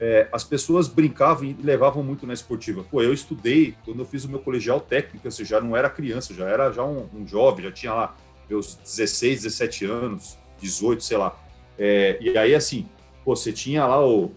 é, 0.00 0.28
as 0.32 0.44
pessoas 0.44 0.86
brincavam 0.86 1.44
e 1.44 1.56
levavam 1.62 2.02
muito 2.02 2.26
na 2.26 2.32
esportiva. 2.32 2.84
Pô, 2.84 3.02
eu 3.02 3.12
estudei, 3.12 3.74
quando 3.84 3.98
eu 4.00 4.06
fiz 4.06 4.24
o 4.24 4.28
meu 4.28 4.38
colegial 4.38 4.80
técnico, 4.80 5.26
eu 5.26 5.44
já 5.44 5.60
não 5.60 5.76
era 5.76 5.90
criança, 5.90 6.32
já 6.32 6.48
era 6.48 6.70
já 6.72 6.84
um, 6.84 7.08
um 7.14 7.26
jovem, 7.26 7.64
já 7.64 7.72
tinha 7.72 7.94
lá 7.94 8.16
meus 8.48 8.74
16, 8.76 9.42
17 9.42 9.84
anos, 9.84 10.38
18, 10.60 11.02
sei 11.02 11.16
lá. 11.16 11.36
É, 11.78 12.18
e 12.20 12.36
aí, 12.38 12.54
assim, 12.54 12.88
pô, 13.24 13.34
você 13.34 13.52
tinha 13.52 13.86
lá 13.86 14.04
o. 14.04 14.32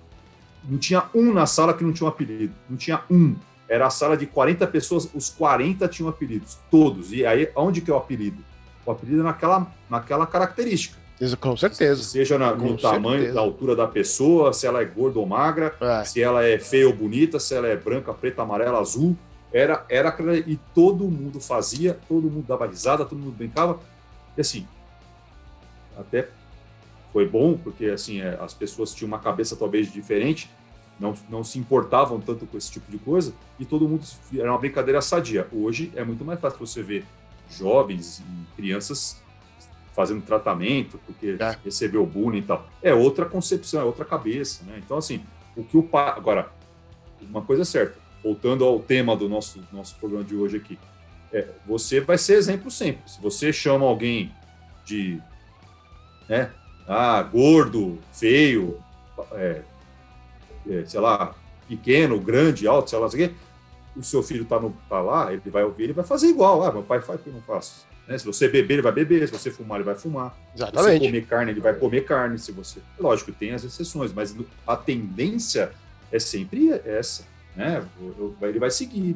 Não 0.63 0.78
tinha 0.78 1.10
um 1.13 1.34
na 1.34 1.45
sala 1.45 1.74
que 1.74 1.84
não 1.84 1.93
tinha 1.93 2.06
um 2.06 2.10
apelido. 2.10 2.54
Não 2.69 2.78
tinha 2.78 3.04
um. 3.10 3.36
Era 3.67 3.88
a 3.88 3.89
sala 3.89 4.17
de 4.17 4.26
40 4.26 4.67
pessoas, 4.67 5.10
os 5.13 5.30
40 5.30 5.88
tinham 5.88 6.10
apelidos, 6.10 6.60
todos. 6.69 7.13
E 7.13 7.26
aí, 7.26 7.50
onde 7.56 7.82
que 7.82 7.89
é 7.89 7.93
o 7.93 7.97
apelido? 7.97 8.43
O 8.86 8.91
apelido 8.91 9.21
é 9.21 9.24
naquela, 9.24 9.71
naquela 9.89 10.28
característica. 10.28 11.00
Com 11.39 11.55
certeza. 11.55 12.01
Seja 12.03 12.38
na- 12.38 12.53
Com 12.53 12.69
no 12.69 12.77
tamanho, 12.77 13.17
certeza. 13.17 13.34
da 13.36 13.41
altura 13.41 13.75
da 13.75 13.88
pessoa, 13.88 14.51
se 14.53 14.65
ela 14.65 14.81
é 14.81 14.86
gorda 14.86 15.19
ou 15.19 15.25
magra, 15.25 15.75
É. 15.79 16.03
se 16.03 16.21
ela 16.21 16.43
é 16.43 16.57
feia 16.57 16.88
ou 16.88 16.93
bonita, 16.95 17.39
se 17.39 17.53
ela 17.53 17.67
é 17.67 17.75
branca, 17.77 18.12
preta, 18.13 18.41
amarela, 18.41 18.79
azul. 18.79 19.15
Era, 19.53 19.86
era 19.89 20.10
aquela- 20.10 20.36
e 20.36 20.57
todo 20.73 21.03
mundo 21.05 21.39
fazia, 21.39 21.97
todo 22.07 22.23
mundo 22.29 22.45
dava 22.47 22.65
risada, 22.65 23.05
todo 23.05 23.19
mundo 23.19 23.36
brincava. 23.38 23.79
E 24.38 24.41
assim, 24.41 24.65
até 25.97 26.27
foi 27.13 27.27
bom, 27.27 27.57
porque 27.57 27.86
assim, 27.86 28.21
é, 28.21 28.38
as 28.41 28.53
pessoas 28.53 28.93
tinham 28.93 29.07
uma 29.10 29.19
cabeça 29.19 29.55
talvez 29.55 29.91
diferente, 29.91 30.49
não, 30.99 31.13
não 31.29 31.43
se 31.43 31.60
importavam 31.60 32.19
tanto 32.19 32.45
com 32.45 32.57
esse 32.57 32.71
tipo 32.71 32.89
de 32.89 32.97
coisa, 32.97 33.34
e 33.60 33.65
todo 33.65 33.88
mundo 33.88 34.03
era 34.34 34.51
uma 34.51 34.57
brincadeira 34.60 35.01
sadia. 35.01 35.47
Hoje 35.51 35.91
é 35.95 36.03
muito 36.03 36.23
mais 36.23 36.39
fácil 36.39 36.60
você 36.65 36.81
ver 36.81 37.05
jovens 37.49 38.19
e 38.19 38.55
crianças 38.55 39.21
fazendo 39.93 40.21
tratamento, 40.25 40.99
porque 41.06 41.38
É. 41.39 41.58
recebeu 41.63 42.06
bullying 42.06 42.39
e 42.39 42.43
tal. 42.43 42.67
É 42.82 42.93
outra 42.93 43.25
concepção, 43.25 43.82
é 43.82 43.84
outra 43.84 44.06
cabeça, 44.06 44.63
né? 44.63 44.82
Então, 44.84 44.97
assim, 44.97 45.23
o 45.56 45.63
que 45.63 45.77
o 45.77 45.84
pai. 45.84 46.13
Agora, 46.15 46.49
uma 47.21 47.41
coisa 47.41 47.63
é 47.63 47.65
certa, 47.65 47.97
voltando 48.23 48.63
ao 48.63 48.80
tema 48.80 49.15
do 49.15 49.27
nosso, 49.27 49.62
nosso 49.71 49.95
programa 49.95 50.23
de 50.23 50.36
hoje 50.36 50.58
aqui, 50.58 50.80
é, 51.34 51.47
você 51.65 51.99
vai 51.99 52.17
ser 52.17 52.36
exemplo 52.36 52.69
sempre. 52.71 53.10
Se 53.10 53.21
você 53.21 53.51
chama 53.51 53.86
alguém 53.86 54.32
de. 54.86 55.21
Né, 56.27 56.49
ah, 56.88 57.21
gordo, 57.23 57.99
feio, 58.12 58.77
é, 59.34 59.62
é, 60.69 60.86
sei 60.86 60.99
lá, 60.99 61.36
pequeno, 61.67 62.19
grande, 62.19 62.67
alto, 62.67 62.89
sei 62.89 62.99
lá, 62.99 63.10
sei 63.10 63.27
o 63.27 63.51
o 63.93 64.04
seu 64.04 64.23
filho 64.23 64.45
tá, 64.45 64.60
no, 64.60 64.73
tá 64.88 65.01
lá, 65.01 65.34
ele 65.34 65.41
vai 65.47 65.63
ouvir, 65.63 65.84
ele 65.84 65.93
vai 65.93 66.06
fazer 66.06 66.27
igual. 66.27 66.63
Ah, 66.63 66.71
meu 66.71 66.84
pai 66.84 67.01
faz, 67.01 67.19
por 67.19 67.25
que 67.25 67.30
eu 67.30 67.34
não 67.34 67.41
faço? 67.41 67.86
Né? 68.12 68.17
Se 68.17 68.26
você 68.26 68.50
beber, 68.50 68.74
ele 68.76 68.82
vai 68.82 68.91
beber. 68.91 69.26
Se 69.26 69.32
você 69.34 69.50
fumar, 69.50 69.78
ele 69.78 69.86
vai 69.86 69.95
fumar. 69.95 70.32
Se 70.54 70.58
você 70.60 70.63
Exatamente. 70.63 71.06
comer 71.06 71.26
carne, 71.26 71.52
ele 71.52 71.62
vai 71.62 71.74
comer 71.74 72.02
carne. 72.02 72.38
Se 72.38 72.52
você, 72.52 72.82
lógico, 73.00 73.32
tem 73.32 73.54
as 73.54 73.63
exceções, 73.63 74.12
mas 74.12 74.36
a 74.67 74.76
tendência 74.76 75.71
é 76.12 76.19
sempre 76.19 76.71
essa, 76.86 77.24
né? 77.56 77.82
Ele 78.41 78.60
vai 78.60 78.69
seguir, 78.69 79.15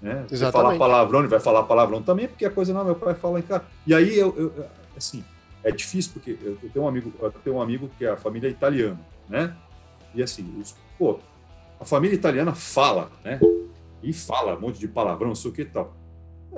né? 0.00 0.24
Você 0.28 0.34
Exatamente. 0.36 0.52
falar 0.52 0.78
palavrão, 0.78 1.18
ele 1.18 1.28
vai 1.28 1.40
falar 1.40 1.64
palavrão 1.64 2.02
também, 2.02 2.28
porque 2.28 2.44
a 2.44 2.50
coisa 2.50 2.72
não, 2.72 2.84
meu 2.84 2.94
pai 2.94 3.14
fala 3.14 3.40
em 3.40 3.42
casa. 3.42 3.64
E 3.84 3.92
aí 3.92 4.16
eu, 4.16 4.32
eu- 4.38 4.64
assim, 4.96 5.24
é 5.64 5.72
difícil 5.72 6.12
porque 6.12 6.38
eu 6.40 6.56
tenho 6.72 6.84
um 6.84 6.88
amigo, 6.88 7.12
eu 7.20 7.32
tenho 7.32 7.56
um 7.56 7.60
amigo 7.62 7.90
que 7.98 8.04
é 8.04 8.10
a 8.10 8.16
família 8.16 8.48
italiana, 8.48 9.00
né? 9.28 9.52
E 10.14 10.22
assim, 10.22 10.54
os, 10.60 10.76
pô, 10.96 11.18
a 11.80 11.84
família 11.84 12.14
italiana 12.14 12.54
fala, 12.54 13.10
né? 13.24 13.40
e 14.02 14.12
fala 14.14 14.56
um 14.56 14.60
monte 14.60 14.78
de 14.78 14.88
palavrão, 14.88 15.28
não 15.28 15.34
sei 15.34 15.50
o 15.50 15.54
que 15.54 15.62
e 15.62 15.64
tal. 15.66 15.94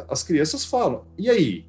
As 0.08 0.22
crianças 0.22 0.64
falam. 0.64 1.06
E 1.18 1.28
aí? 1.30 1.66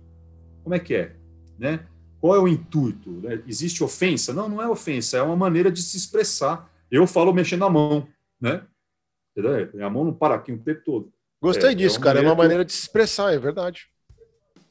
Como 0.63 0.75
é 0.75 0.79
que 0.79 0.95
é? 0.95 1.15
Né? 1.57 1.81
Qual 2.19 2.35
é 2.35 2.39
o 2.39 2.47
intuito? 2.47 3.09
né? 3.21 3.41
Existe 3.47 3.83
ofensa? 3.83 4.33
Não, 4.33 4.47
não 4.47 4.61
é 4.61 4.67
ofensa, 4.67 5.17
é 5.17 5.21
uma 5.21 5.35
maneira 5.35 5.71
de 5.71 5.81
se 5.81 5.97
expressar. 5.97 6.69
Eu 6.89 7.05
falo 7.05 7.33
mexendo 7.33 7.65
a 7.65 7.69
mão, 7.69 8.07
né? 8.39 8.63
Entendeu? 9.35 9.69
Minha 9.73 9.89
mão 9.89 10.05
não 10.05 10.13
para 10.13 10.35
aqui 10.35 10.51
o 10.51 10.57
tempo 10.59 10.81
todo. 10.85 11.11
Gostei 11.41 11.71
É, 11.71 11.75
disso, 11.75 11.97
é 11.97 12.01
cara. 12.01 12.19
É 12.19 12.21
uma 12.21 12.35
maneira 12.35 12.63
de 12.63 12.71
se 12.71 12.83
expressar, 12.83 13.33
é 13.33 13.39
verdade. 13.39 13.87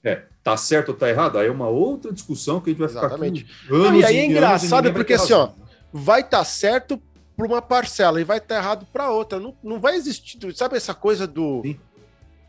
É, 0.05 0.25
tá 0.43 0.57
certo 0.57 0.91
ou 0.91 0.95
tá 0.95 1.09
errado? 1.09 1.39
Aí 1.39 1.47
é 1.47 1.51
uma 1.51 1.69
outra 1.69 2.13
discussão 2.13 2.61
que 2.61 2.71
a 2.71 2.73
gente 2.73 2.81
vai 2.81 2.89
Exatamente. 2.89 3.45
ficar 3.45 3.65
aqui 3.65 3.87
anos 3.87 4.01
e 4.01 4.05
aí 4.05 4.17
é 4.17 4.27
engraçado 4.27 4.93
porque, 4.93 5.13
assim, 5.15 5.33
ó. 5.33 5.51
Vai 5.93 6.23
estar 6.23 6.43
certo 6.45 7.01
para 7.37 7.47
uma 7.47 7.61
parcela 7.61 8.21
e 8.21 8.25
vai 8.25 8.39
estar 8.39 8.57
errado 8.57 8.87
para 8.93 9.11
outra. 9.11 9.39
Não, 9.39 9.55
não 9.63 9.79
vai 9.79 9.97
existir. 9.97 10.39
Sabe 10.57 10.77
essa 10.77 10.95
coisa 10.95 11.27
do. 11.27 11.61
Sim. 11.63 11.79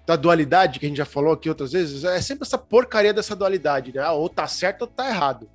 Da 0.05 0.15
dualidade 0.17 0.79
que 0.79 0.85
a 0.85 0.89
gente 0.89 0.97
já 0.97 1.05
falou 1.05 1.31
aqui 1.33 1.47
outras 1.47 1.71
vezes? 1.71 2.03
É 2.03 2.19
sempre 2.21 2.43
essa 2.45 2.57
porcaria 2.57 3.13
dessa 3.13 3.35
dualidade, 3.35 3.93
né? 3.93 4.01
Ah, 4.01 4.11
ou 4.11 4.27
tá 4.27 4.45
certo 4.47 4.81
ou 4.81 4.87
tá 4.87 5.07
errado. 5.09 5.49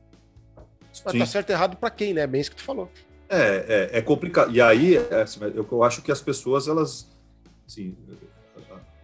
Mas 1.04 1.12
Sim. 1.12 1.18
tá 1.18 1.26
certo 1.26 1.50
ou 1.50 1.56
errado 1.56 1.76
para 1.76 1.90
quem, 1.90 2.14
né? 2.14 2.26
Bem 2.26 2.40
isso 2.40 2.50
que 2.50 2.56
tu 2.56 2.62
falou. 2.62 2.90
É, 3.28 3.90
é, 3.92 3.98
é 3.98 4.02
complicado. 4.02 4.50
E 4.50 4.60
aí, 4.60 4.96
é, 4.96 5.20
assim, 5.22 5.38
eu, 5.54 5.66
eu 5.70 5.82
acho 5.84 6.00
que 6.00 6.10
as 6.10 6.22
pessoas, 6.22 6.66
elas. 6.66 7.06
Assim, 7.66 7.94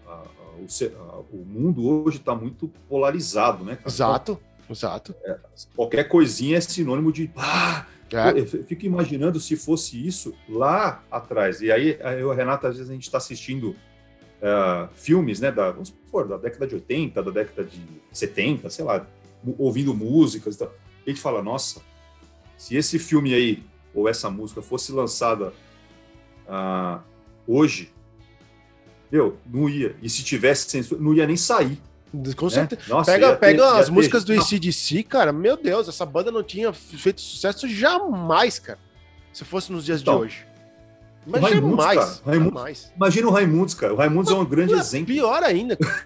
a- 0.07 0.11
a- 0.11 0.13
a- 0.13 0.23
o, 0.57 0.67
a- 0.99 1.21
o 1.31 1.45
mundo 1.45 1.87
hoje 1.87 2.17
está 2.17 2.35
muito 2.35 2.69
polarizado, 2.89 3.63
né? 3.65 3.77
cara? 3.77 3.87
Exato, 3.89 4.41
exato. 4.71 5.15
Qualquer 5.77 6.05
coisinha 6.09 6.57
é 6.57 6.61
sinônimo 6.63 7.13
de. 7.13 7.31
Ah, 7.37 7.85
É. 8.13 8.39
Eu 8.39 8.47
fico 8.47 8.87
imaginando 8.87 9.41
se 9.41 9.57
fosse 9.57 10.07
isso 10.07 10.35
lá 10.49 11.03
atrás. 11.11 11.61
E 11.61 11.71
aí, 11.73 11.99
eu, 12.19 12.33
Renata, 12.33 12.69
às 12.69 12.77
vezes 12.77 12.89
a 12.91 12.95
gente 12.95 13.03
está 13.03 13.19
assistindo 13.19 13.75
ah, 14.45 14.89
filmes, 14.95 15.41
né, 15.41 15.51
da, 15.51 15.71
vamos 15.71 15.89
supor, 15.89 16.29
da 16.29 16.37
década 16.37 16.67
de 16.67 16.75
80, 16.75 17.23
da 17.23 17.31
década 17.31 17.65
de 17.65 17.81
70, 18.13 18.69
sei 18.69 18.85
lá, 18.85 19.07
ouvindo 19.59 19.95
músicas 19.95 20.55
e 20.55 20.59
tal. 20.59 20.75
A 21.07 21.11
gente 21.11 21.21
fala, 21.21 21.43
nossa, 21.43 21.81
se 22.57 22.77
esse 22.77 22.99
filme 22.99 23.35
aí, 23.35 23.63
ou 23.95 24.09
essa 24.09 24.29
música, 24.29 24.61
fosse 24.61 24.93
lançada 24.93 25.53
ah, 26.47 27.01
hoje, 27.47 27.91
meu, 29.11 29.39
não 29.47 29.69
ia. 29.69 29.97
E 30.03 30.11
se 30.11 30.23
tivesse 30.23 30.69
censura, 30.69 31.01
não 31.01 31.15
ia 31.15 31.27
nem 31.27 31.37
sair. 31.37 31.81
Com 32.37 32.47
né? 32.47 32.51
certeza. 32.51 32.83
Nossa, 32.89 33.11
Pega, 33.13 33.31
ter- 33.31 33.39
pega 33.39 33.79
as 33.79 33.87
ter- 33.87 33.93
músicas 33.93 34.25
do 34.25 34.33
ACDC, 34.33 35.03
cara. 35.05 35.33
Meu 35.33 35.57
Deus, 35.57 35.89
essa 35.89 36.05
banda 36.07 36.31
não 36.31 36.43
tinha 36.43 36.73
feito 36.73 37.21
sucesso 37.21 37.69
jamais, 37.69 38.59
cara. 38.59 38.79
Se 39.33 39.45
fosse 39.45 39.73
nos 39.73 39.85
dias 39.85 40.01
Então, 40.01 40.19
de 40.19 40.23
hoje. 40.25 40.47
Mas 41.27 41.41
o 41.43 41.45
Raimundos, 41.45 41.85
jamais. 41.85 41.99
cara, 41.99 42.21
Raimundos- 42.27 42.55
jamais. 42.55 42.93
Imagina 42.97 43.27
o 43.27 43.31
Raimundos, 43.31 43.75
cara. 43.75 43.93
O 43.95 43.97
Raimundos 43.97 44.31
é 44.33 44.35
um 44.35 44.45
grande 44.45 44.75
Ué, 44.75 44.81
exemplo. 44.81 45.07
Pior 45.07 45.43
ainda. 45.43 45.77
cara. 45.77 46.03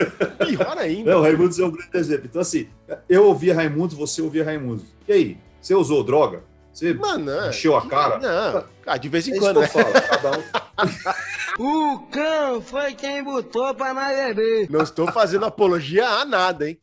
Pior 0.46 0.78
ainda. 0.78 1.10
É, 1.10 1.16
o 1.16 1.22
Raimundos 1.22 1.58
é 1.58 1.64
um 1.64 1.70
grande 1.70 1.96
exemplo. 1.96 2.26
Então, 2.26 2.40
assim, 2.40 2.68
eu 3.08 3.24
ouvia 3.26 3.54
Raimundos, 3.54 3.96
você 3.96 4.22
ouvia 4.22 4.44
Raimundos. 4.44 4.84
E 5.06 5.12
aí? 5.12 5.38
Você 5.60 5.74
usou 5.74 6.02
droga? 6.02 6.42
Você 6.72 6.94
Mano, 6.94 7.24
não. 7.26 7.48
encheu 7.50 7.76
a 7.76 7.86
cara? 7.86 8.18
Não. 8.18 8.64
Ah, 8.86 8.96
de 8.96 9.08
vez 9.08 9.26
É 9.26 9.30
em 9.30 9.32
isso 9.34 9.40
quando, 9.42 9.56
que 9.56 9.60
né? 9.60 9.66
eu 9.66 9.70
falo. 9.70 9.92
Cada 10.08 10.38
um... 10.38 10.42
O 11.58 11.98
cão 12.10 12.62
foi 12.62 12.94
quem 12.94 13.22
botou 13.22 13.74
pra 13.74 13.92
nós 13.92 14.16
beber. 14.16 14.70
Não 14.70 14.80
estou 14.82 15.10
fazendo 15.12 15.44
apologia 15.44 16.06
a 16.08 16.24
nada, 16.24 16.68
hein? 16.70 16.78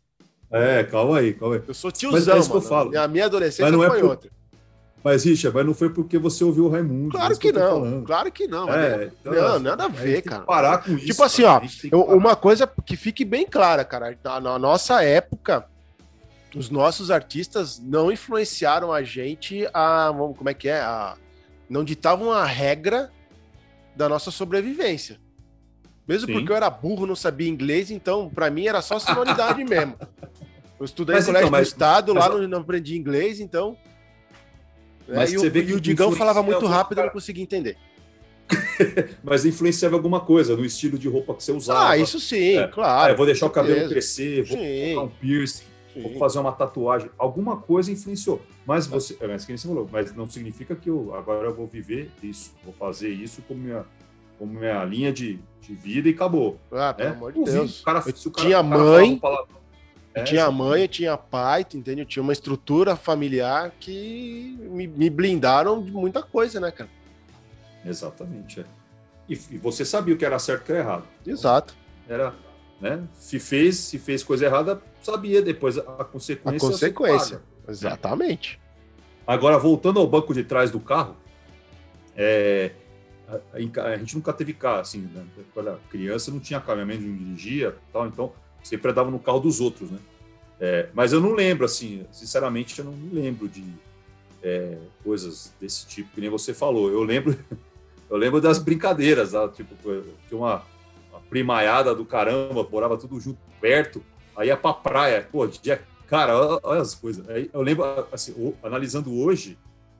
É, 0.51 0.83
calma 0.83 1.17
aí, 1.19 1.33
calma 1.33 1.55
aí. 1.55 1.61
Eu 1.67 1.73
sou 1.73 1.89
Mas 1.89 1.99
tiozão, 1.99 2.35
é 2.35 2.39
isso 2.39 2.49
que 2.49 2.55
eu 2.57 2.59
mano. 2.61 2.69
falo. 2.69 2.97
A 2.99 3.07
minha 3.07 3.25
adolescência 3.25 3.63
Mas 3.65 3.73
não 3.73 3.83
é 3.83 3.89
foi 3.89 3.99
por- 4.01 4.09
outra. 4.11 4.29
Mas, 5.09 5.23
Richard, 5.23 5.55
mas 5.55 5.65
não 5.65 5.73
foi 5.73 5.89
porque 5.89 6.17
você 6.17 6.43
ouviu 6.43 6.65
o 6.65 6.69
Raimundos. 6.69 7.15
é 7.15 7.17
Claro 7.17 7.37
que 7.39 7.53
tô 7.53 7.59
não. 7.59 7.69
falando. 7.69 8.05
Claro 8.05 8.31
que 8.31 8.47
não. 8.47 8.69
É, 8.73 8.97
mas- 8.97 9.11
então, 9.21 9.33
não, 9.33 9.53
assim, 9.55 9.63
nada 9.63 9.85
a 9.85 9.87
ver, 9.87 10.13
tem 10.15 10.21
que 10.23 10.29
cara. 10.29 10.41
parar 10.43 10.77
com 10.83 10.91
isso. 10.97 11.05
Tipo 11.05 11.23
assim, 11.23 11.43
ó, 11.43 11.59
que 11.61 11.89
Eu- 11.91 12.01
uma 12.03 12.35
coisa 12.35 12.67
que 12.85 12.97
fique 12.97 13.23
bem 13.23 13.45
clara, 13.45 13.85
cara. 13.85 14.17
Na, 14.21 14.39
na 14.41 14.59
nossa 14.59 15.01
época, 15.01 15.65
os 16.53 16.69
nossos 16.69 17.09
artistas 17.09 17.79
não 17.79 18.11
influenciaram 18.11 18.91
a 18.91 19.01
gente 19.01 19.65
a. 19.73 20.11
Como 20.37 20.49
é 20.49 20.53
que 20.53 20.67
é? 20.67 20.81
A, 20.81 21.15
não 21.69 21.85
ditavam 21.85 22.31
a 22.31 22.43
regra 22.43 23.09
da 23.95 24.09
nossa 24.09 24.29
sobrevivência. 24.29 25.19
Mesmo 26.05 26.27
Sim. 26.27 26.33
porque 26.33 26.51
eu 26.51 26.55
era 26.55 26.69
burro, 26.69 27.05
não 27.05 27.15
sabia 27.15 27.47
inglês, 27.49 27.91
então 27.91 28.29
pra 28.29 28.49
mim 28.49 28.67
era 28.67 28.81
só 28.81 28.99
sonoridade 28.99 29.63
mesmo. 29.65 29.95
Eu 30.77 30.85
estudei 30.85 31.15
Mas 31.15 31.23
em 31.23 31.27
colégio 31.27 31.47
então, 31.47 31.51
mas- 31.59 31.67
do 31.67 31.71
estado, 31.71 32.13
mas- 32.13 32.23
lá 32.27 32.29
não, 32.37 32.47
não 32.47 32.59
aprendi 32.59 32.97
inglês, 32.97 33.39
então. 33.39 33.77
Mas 35.07 35.31
É, 35.31 35.35
e, 35.35 35.39
você 35.39 35.47
o, 35.47 35.51
vê 35.51 35.59
e 35.61 35.65
que 35.67 35.73
o 35.73 35.79
Digão 35.81 36.11
falava 36.11 36.41
muito 36.43 36.65
rápido, 36.65 36.93
eu 36.93 36.95
cara. 36.97 37.07
não 37.07 37.13
conseguia 37.13 37.43
entender. 37.43 37.77
Mas 39.23 39.45
influenciava 39.45 39.95
alguma 39.95 40.19
coisa 40.21 40.55
no 40.55 40.63
estilo 40.65 40.97
de 40.97 41.07
roupa 41.07 41.33
que 41.33 41.43
você 41.43 41.51
usava. 41.51 41.89
Ah, 41.89 41.97
isso 41.97 42.19
sim, 42.19 42.57
É. 42.57 42.67
claro. 42.67 43.11
Eu 43.13 43.17
vou 43.17 43.25
deixar 43.25 43.45
o 43.45 43.49
cabelo 43.49 43.89
crescer, 43.89 44.43
vou 44.43 44.57
Sim, 44.57 44.93
colocar 44.93 45.01
um 45.13 45.19
piercing. 45.19 45.63
vou 45.95 46.11
sim. 46.13 46.19
fazer 46.19 46.39
uma 46.39 46.51
tatuagem, 46.51 47.09
alguma 47.17 47.57
coisa 47.57 47.91
influenciou. 47.91 48.41
Mas 48.65 48.85
você, 48.87 49.17
é, 49.19 49.27
mas 49.27 49.43
que 49.45 49.51
nem 49.51 49.57
você 49.57 49.67
falou, 49.67 49.89
mas 49.91 50.13
não 50.15 50.29
significa 50.29 50.75
que 50.75 50.89
eu 50.89 51.13
agora 51.15 51.47
eu 51.47 51.55
vou 51.55 51.67
viver 51.67 52.09
isso, 52.21 52.51
vou 52.63 52.73
fazer 52.73 53.09
isso 53.09 53.41
como 53.47 53.59
minha, 53.61 53.83
como 54.37 54.53
minha 54.53 54.83
linha 54.85 55.11
de, 55.11 55.39
de 55.61 55.73
vida 55.73 56.07
e 56.07 56.11
acabou. 56.11 56.59
Ah, 56.71 56.93
pelo 56.93 57.09
né? 57.09 57.15
amor 57.15 57.33
de 57.33 57.43
Deus. 57.43 57.81
o 57.81 57.83
cara- 57.83 58.03
Eu 58.05 58.15
se 58.15 58.27
o 58.27 58.31
cara- 58.31 58.47
tinha 58.47 58.59
o 58.61 58.63
mãe, 58.63 59.11
um 59.13 59.19
palavrão- 59.19 59.47
Eu 59.56 59.56
É, 60.19 60.23
tinha 60.23 60.49
mãe, 60.51 60.81
eu 60.83 60.87
tinha 60.87 61.17
pai, 61.17 61.61
entende? 61.73 62.01
Eu 62.01 62.05
tinha 62.05 62.23
uma 62.23 62.33
estrutura 62.33 62.95
familiar 62.95 63.71
que 63.79 64.57
me, 64.71 64.87
me 64.87 65.09
blindaram 65.09 65.81
de 65.83 65.91
muita 65.91 66.21
coisa, 66.23 66.59
né, 66.59 66.71
cara? 66.71 66.89
Exatamente. 67.85 68.61
é. 68.61 68.65
E, 69.29 69.33
e 69.33 69.57
você 69.57 69.83
sabia 69.83 70.15
o 70.15 70.17
que 70.17 70.25
era 70.25 70.39
certo 70.39 70.61
e 70.61 70.63
o 70.63 70.65
que 70.65 70.71
era 70.71 70.79
errado. 70.81 71.03
Exato. 71.25 71.75
Era, 72.07 72.33
né? 72.79 73.03
Se 73.13 73.39
fez, 73.39 73.75
se 73.77 73.99
fez 73.99 74.23
coisa 74.23 74.45
errada, 74.45 74.81
sabia 75.01 75.41
depois 75.41 75.77
a, 75.77 75.81
a 75.81 76.03
consequência. 76.05 76.67
A 76.67 76.71
consequência. 76.71 77.41
Exatamente. 77.67 78.59
Agora, 79.25 79.57
voltando 79.59 79.99
ao 79.99 80.07
banco 80.07 80.33
de 80.33 80.43
trás 80.43 80.71
do 80.71 80.79
carro, 80.79 81.15
é, 82.15 82.71
a, 83.27 83.69
ca- 83.71 83.83
a 83.87 83.97
gente 83.97 84.15
nunca 84.15 84.31
teve 84.31 84.53
carro, 84.53 84.79
assim, 84.79 85.01
né? 85.13 85.25
quando 85.53 85.67
era 85.69 85.79
criança 85.89 86.31
não 86.31 86.39
tinha 86.39 86.61
carro, 86.61 86.75
minha 86.85 86.85
mãe 86.85 86.97
não 86.97 87.15
dirigia, 87.17 87.75
tal, 87.91 88.07
então 88.07 88.31
sempre 88.67 88.91
andava 88.91 89.09
no 89.09 89.19
carro 89.19 89.39
dos 89.39 89.61
outros, 89.61 89.89
né? 89.89 89.99
É, 90.59 90.89
mas 90.93 91.13
eu 91.13 91.21
não 91.21 91.33
lembro, 91.33 91.65
assim, 91.65 92.05
sinceramente, 92.11 92.79
eu 92.79 92.85
não 92.85 92.91
me 92.91 93.13
lembro 93.13 93.47
de 93.47 93.63
é, 94.43 94.77
coisas 95.03 95.53
desse 95.59 95.85
tipo, 95.87 96.09
que 96.13 96.21
nem 96.21 96.29
você 96.29 96.53
falou. 96.53 96.89
Eu 96.89 97.03
lembro, 97.03 97.37
eu 98.09 98.17
lembro 98.17 98.41
das 98.41 98.59
brincadeiras, 98.59 99.31
tá? 99.31 99.47
tipo, 99.49 99.75
tinha 100.27 100.37
uma, 100.37 100.63
uma 101.11 101.19
primaiada 101.29 101.95
do 101.95 102.03
caramba, 102.03 102.67
morava 102.69 102.97
tudo 102.97 103.19
junto, 103.19 103.39
perto, 103.61 104.03
aí 104.35 104.47
ia 104.47 104.57
pra 104.57 104.73
praia, 104.73 105.27
pô, 105.31 105.47
dia, 105.47 105.81
cara, 106.07 106.37
olha, 106.37 106.59
olha 106.63 106.81
as 106.81 106.95
coisas. 106.95 107.27
Aí 107.29 107.49
eu 107.53 107.61
lembro, 107.61 107.85
assim, 108.11 108.53
analisando 108.63 109.15
hoje, 109.17 109.57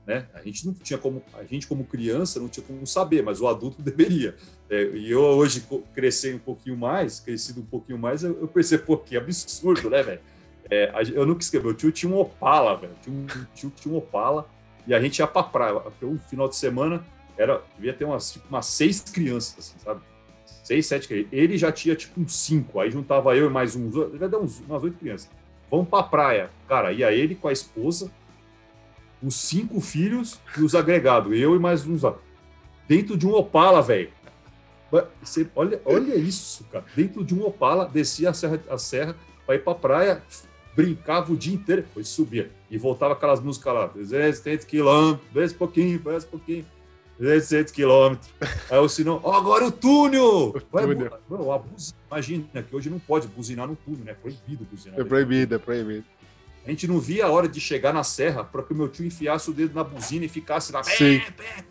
né, 0.08 0.26
a 0.32 0.40
gente 0.40 0.66
não 0.66 0.72
tinha 0.72 0.98
como, 0.98 1.22
a 1.34 1.44
gente 1.44 1.66
como 1.66 1.84
criança 1.84 2.40
não 2.40 2.48
tinha 2.48 2.64
como 2.64 2.86
saber, 2.86 3.22
mas 3.22 3.42
o 3.42 3.46
adulto 3.46 3.82
deveria. 3.82 4.34
É, 4.70 4.84
e 4.84 5.10
eu 5.10 5.20
hoje 5.20 5.62
cresci 5.94 6.32
um 6.32 6.38
pouquinho 6.38 6.78
mais, 6.78 7.20
crescido 7.20 7.60
um 7.60 7.66
pouquinho 7.66 7.98
mais, 7.98 8.24
eu, 8.24 8.30
eu 8.40 8.78
pô, 8.78 8.96
que 8.96 9.18
absurdo, 9.18 9.90
né, 9.90 10.02
velho? 10.02 10.20
É, 10.70 10.90
eu 11.12 11.26
nunca 11.26 11.42
escrevi, 11.42 11.66
meu 11.66 11.74
tio 11.74 11.92
tinha 11.92 12.10
um 12.10 12.18
Opala, 12.18 12.74
velho, 12.76 12.94
tinha 13.02 13.14
um 13.14 13.26
tio 13.54 13.70
que 13.70 13.82
tinha 13.82 13.94
um 13.94 13.98
Opala, 13.98 14.48
e 14.86 14.94
a 14.94 15.00
gente 15.00 15.18
ia 15.18 15.26
pra 15.26 15.42
praia. 15.42 15.82
Um 16.02 16.18
final 16.18 16.48
de 16.48 16.56
semana, 16.56 17.04
era, 17.36 17.62
devia 17.76 17.92
ter 17.92 18.06
umas, 18.06 18.32
tipo, 18.32 18.48
umas 18.48 18.64
seis 18.64 19.02
crianças, 19.02 19.58
assim, 19.58 19.78
sabe? 19.78 20.00
Seis, 20.64 20.86
sete 20.86 21.06
crianças. 21.06 21.32
Ele 21.32 21.58
já 21.58 21.70
tinha, 21.70 21.94
tipo, 21.94 22.18
uns 22.18 22.34
cinco, 22.34 22.80
aí 22.80 22.90
juntava 22.90 23.36
eu 23.36 23.46
e 23.46 23.50
mais 23.50 23.76
uns, 23.76 23.94
dar 24.18 24.38
uns, 24.38 24.58
umas 24.60 24.82
oito 24.82 24.96
crianças. 24.96 25.30
Vamos 25.70 25.88
pra 25.88 26.02
praia. 26.02 26.50
Cara, 26.66 26.92
ia 26.92 27.12
ele 27.12 27.34
com 27.34 27.48
a 27.48 27.52
esposa, 27.52 28.10
os 29.22 29.34
cinco 29.34 29.80
filhos 29.80 30.38
e 30.56 30.62
os 30.62 30.74
agregados, 30.74 31.36
eu 31.36 31.56
e 31.56 31.58
mais 31.58 31.86
uns, 31.86 32.04
ó, 32.04 32.18
dentro 32.86 33.16
de 33.16 33.26
um 33.26 33.34
Opala, 33.34 33.82
velho. 33.82 34.10
Olha, 35.54 35.80
olha 35.84 36.14
isso, 36.14 36.64
cara. 36.72 36.84
Dentro 36.96 37.22
de 37.24 37.34
um 37.34 37.44
Opala, 37.44 37.86
descia 37.86 38.30
a 38.30 38.34
serra, 38.34 38.60
a 38.70 38.78
serra 38.78 39.14
para 39.44 39.56
ir 39.56 39.58
pra 39.58 39.74
praia, 39.74 40.22
brincava 40.74 41.32
o 41.32 41.36
dia 41.36 41.54
inteiro, 41.54 41.82
depois 41.82 42.08
subia. 42.08 42.50
E 42.70 42.78
voltava 42.78 43.12
aquelas 43.12 43.40
músicas 43.40 43.74
lá, 43.74 43.86
200 43.86 44.64
quilômetros, 44.64 45.28
desce 45.32 45.54
um 45.54 45.58
pouquinho, 45.58 45.98
desce 45.98 46.26
um 46.26 46.30
pouquinho, 46.30 46.66
200 47.18 47.72
quilômetros. 47.72 48.30
Aí 48.70 48.78
o 48.78 48.88
sinal, 48.88 49.20
ó, 49.24 49.34
agora 49.34 49.66
o 49.66 49.72
túnel! 49.72 50.54
Vai, 50.70 50.86
túnel. 50.86 51.18
Mano, 51.28 51.52
a 51.52 51.58
buzina, 51.58 51.98
imagina 52.10 52.62
que 52.62 52.76
hoje 52.76 52.88
não 52.88 52.98
pode 52.98 53.26
buzinar 53.26 53.66
no 53.66 53.76
túnel, 53.76 54.04
né? 54.04 54.12
É 54.12 54.14
proibido 54.14 54.64
buzinar. 54.70 55.00
É 55.00 55.04
proibido, 55.04 55.54
é 55.54 55.58
proibido. 55.58 56.04
A 56.68 56.70
gente 56.70 56.86
não 56.86 57.00
via 57.00 57.24
a 57.24 57.30
hora 57.30 57.48
de 57.48 57.58
chegar 57.58 57.94
na 57.94 58.04
serra 58.04 58.44
para 58.44 58.62
que 58.62 58.74
o 58.74 58.76
meu 58.76 58.88
tio 58.90 59.06
enfiasse 59.06 59.48
o 59.48 59.54
dedo 59.54 59.74
na 59.74 59.82
buzina 59.82 60.26
e 60.26 60.28
ficasse 60.28 60.70
lá. 60.70 60.84
Sim. 60.84 61.18
Pé, 61.18 61.30
pé. 61.30 61.64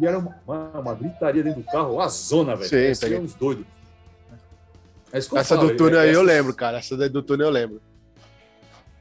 E 0.00 0.04
era 0.04 0.18
uma, 0.18 0.36
uma, 0.44 0.80
uma 0.80 0.94
gritaria 0.94 1.44
dentro 1.44 1.60
do 1.62 1.66
carro, 1.66 1.94
uma 1.94 2.08
zona, 2.08 2.56
velho. 2.56 2.68
Parecia 2.68 3.20
uns 3.20 3.34
doidos. 3.34 3.64
É 5.12 5.18
eu 5.18 5.38
Essa 5.38 5.54
falo, 5.54 5.68
do 5.68 5.76
túnel 5.76 6.00
é- 6.00 6.02
aí 6.02 6.08
eu 6.08 6.22
essas- 6.22 6.26
lembro, 6.26 6.54
cara. 6.54 6.78
Essa 6.78 6.96
daí 6.96 7.08
do 7.08 7.22
túnel 7.22 7.46
eu 7.46 7.52
lembro. 7.52 7.80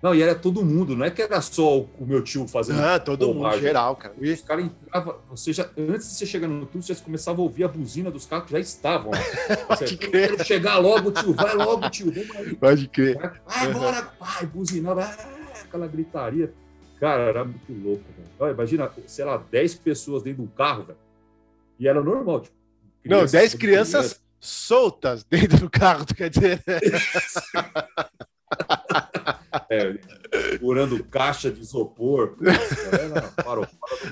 Não, 0.02 0.16
e 0.16 0.22
era 0.22 0.34
todo 0.34 0.66
mundo, 0.66 0.96
não 0.96 1.06
é 1.06 1.12
que 1.12 1.22
era 1.22 1.40
só 1.42 1.82
o, 1.82 1.90
meu 2.06 2.24
tio 2.24 2.48
fazendo. 2.48 2.82
Ah, 2.82 3.00
todo 3.00 3.34
mundo, 3.34 3.60
geral, 3.60 3.96
cara. 3.96 4.16
E 4.20 4.32
os 4.32 4.42
caras 4.42 4.66
entravam, 4.66 5.18
você 5.30 5.54
já, 5.54 5.70
antes 5.78 6.10
de 6.10 6.16
você 6.16 6.26
chegar 6.26 6.48
no 6.48 6.66
túnel, 6.66 6.82
você 6.82 6.96
começava 6.96 7.40
a 7.40 7.44
ouvir 7.44 7.66
a 7.66 7.68
buzina 7.68 8.10
dos 8.10 8.26
carros 8.26 8.48
que 8.48 8.54
já 8.54 8.60
estavam 8.60 9.12
lá. 9.12 9.20
Pode 9.78 9.98
crer. 9.98 10.32
"Eu 10.32 10.38
quero 10.38 10.46
chegar 10.46 10.78
logo, 10.80 11.12
tio, 11.12 11.34
vai 11.34 11.54
logo, 11.54 11.88
tio, 11.92 12.12
vamos. 12.12 12.54
Pode 12.54 12.88
crer. 12.88 13.16
Vai 13.46 13.70
embora, 13.70 14.02
pai, 14.02 14.46
buzinava, 14.48 15.04
ah, 15.04 15.62
aquela 15.64 15.88
gritaria. 15.88 16.52
Cara, 17.00 17.24
era 17.24 17.46
muito 17.46 17.72
louco, 17.72 18.04
velho. 18.40 18.54
Imagina, 18.54 18.92
sei 19.06 19.26
lá, 19.26 19.38
10 19.52 19.76
pessoas 19.76 20.24
dentro 20.24 20.42
do 20.42 20.50
carro, 20.50 20.84
velho. 20.84 21.00
E 21.80 21.88
era 21.88 22.02
normal, 22.02 22.42
tipo. 22.42 22.56
Não, 23.06 23.18
crianças, 23.18 23.32
10 23.32 23.52
tudo 23.52 23.60
crianças 23.60 24.22
soltas 24.40 25.24
dentro 25.24 25.60
do 25.60 25.70
carro, 25.70 26.06
tu 26.06 26.16
quer 26.16 26.30
dizer? 26.32 26.60
É, 29.72 29.98
segurando 30.52 31.02
caixa 31.06 31.50
de 31.50 31.62
isopor. 31.62 32.36
Caralho. 33.38 33.68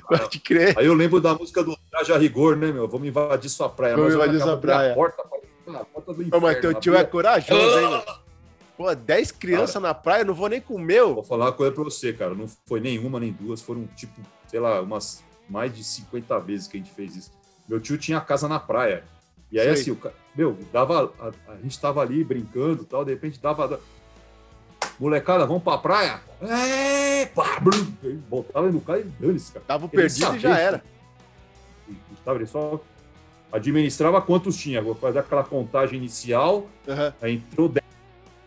Pode 0.08 0.40
crer. 0.40 0.74
Aí 0.80 0.86
eu 0.86 0.94
lembro 0.94 1.20
da 1.20 1.36
música 1.36 1.62
do 1.62 1.78
Traje 1.92 2.14
a 2.14 2.18
Rigor, 2.18 2.56
né, 2.56 2.72
meu? 2.72 2.88
Vamos 2.88 3.06
invadir 3.06 3.50
sua 3.50 3.68
praia. 3.68 3.98
Vamos 3.98 4.14
invadir 4.14 4.40
sua 4.40 4.56
praia. 4.56 4.94
A 4.94 4.96
porta, 4.96 5.22
a 5.68 5.84
porta 5.84 6.14
do 6.14 6.24
inferno. 6.24 6.48
mas 6.48 6.62
teu 6.62 6.74
tio 6.76 6.96
é 6.96 7.04
corajoso, 7.04 7.80
hein? 7.80 7.90
mano? 7.90 8.04
Pô, 8.78 8.96
10 8.96 9.34
crianças 9.34 9.82
na 9.82 9.94
praia, 9.94 10.24
não 10.24 10.34
vou 10.34 10.48
nem 10.48 10.62
com 10.62 10.76
o 10.76 10.80
meu. 10.80 11.16
Vou 11.16 11.24
falar 11.26 11.48
uma 11.48 11.52
coisa 11.52 11.74
pra 11.74 11.84
você, 11.84 12.14
cara. 12.14 12.34
Não 12.34 12.48
foi 12.66 12.80
nenhuma 12.80 13.20
nem 13.20 13.34
duas, 13.34 13.62
foram 13.62 13.86
tipo, 13.88 14.22
sei 14.48 14.62
lá, 14.62 14.80
umas 14.80 15.22
mais 15.50 15.76
de 15.76 15.84
50 15.84 16.40
vezes 16.40 16.68
que 16.70 16.78
a 16.78 16.80
gente 16.80 16.92
fez 16.92 17.18
isso. 17.18 17.32
Meu 17.68 17.82
tio 17.82 17.98
tinha 17.98 18.22
casa 18.22 18.48
na 18.48 18.58
praia. 18.58 19.04
E 19.52 19.60
aí, 19.60 19.76
Sei. 19.76 19.82
assim, 19.82 19.92
o 19.92 20.12
meu, 20.34 20.58
dava. 20.72 21.12
A, 21.20 21.52
a 21.52 21.58
gente 21.58 21.78
tava 21.78 22.02
ali 22.02 22.24
brincando 22.24 22.84
e 22.84 22.86
tal, 22.86 23.04
de 23.04 23.12
repente 23.12 23.38
dava. 23.42 23.82
Molecada, 25.00 25.46
vamos 25.46 25.64
pra 25.64 25.78
praia? 25.78 26.20
É, 26.42 27.26
pá, 27.28 27.60
brum, 27.60 27.94
Aí 28.04 28.14
botava 28.14 28.68
ele 28.68 28.76
no 28.76 28.82
carro 28.82 29.00
e 29.00 29.04
dane-se, 29.04 29.52
cara. 29.54 29.66
Tava 29.66 29.88
perdido 29.88 30.36
e 30.36 30.40
já 30.40 30.58
era. 30.58 30.84
Ele 32.28 32.46
só 32.46 32.82
administrava 33.52 34.22
quantos 34.22 34.58
tinha. 34.58 34.82
Vou 34.82 34.94
fazer 34.94 35.20
aquela 35.20 35.44
contagem 35.44 35.98
inicial, 35.98 36.68
Aham. 36.88 37.14
Aí 37.22 37.36
entrou 37.36 37.70
10. 37.70 37.86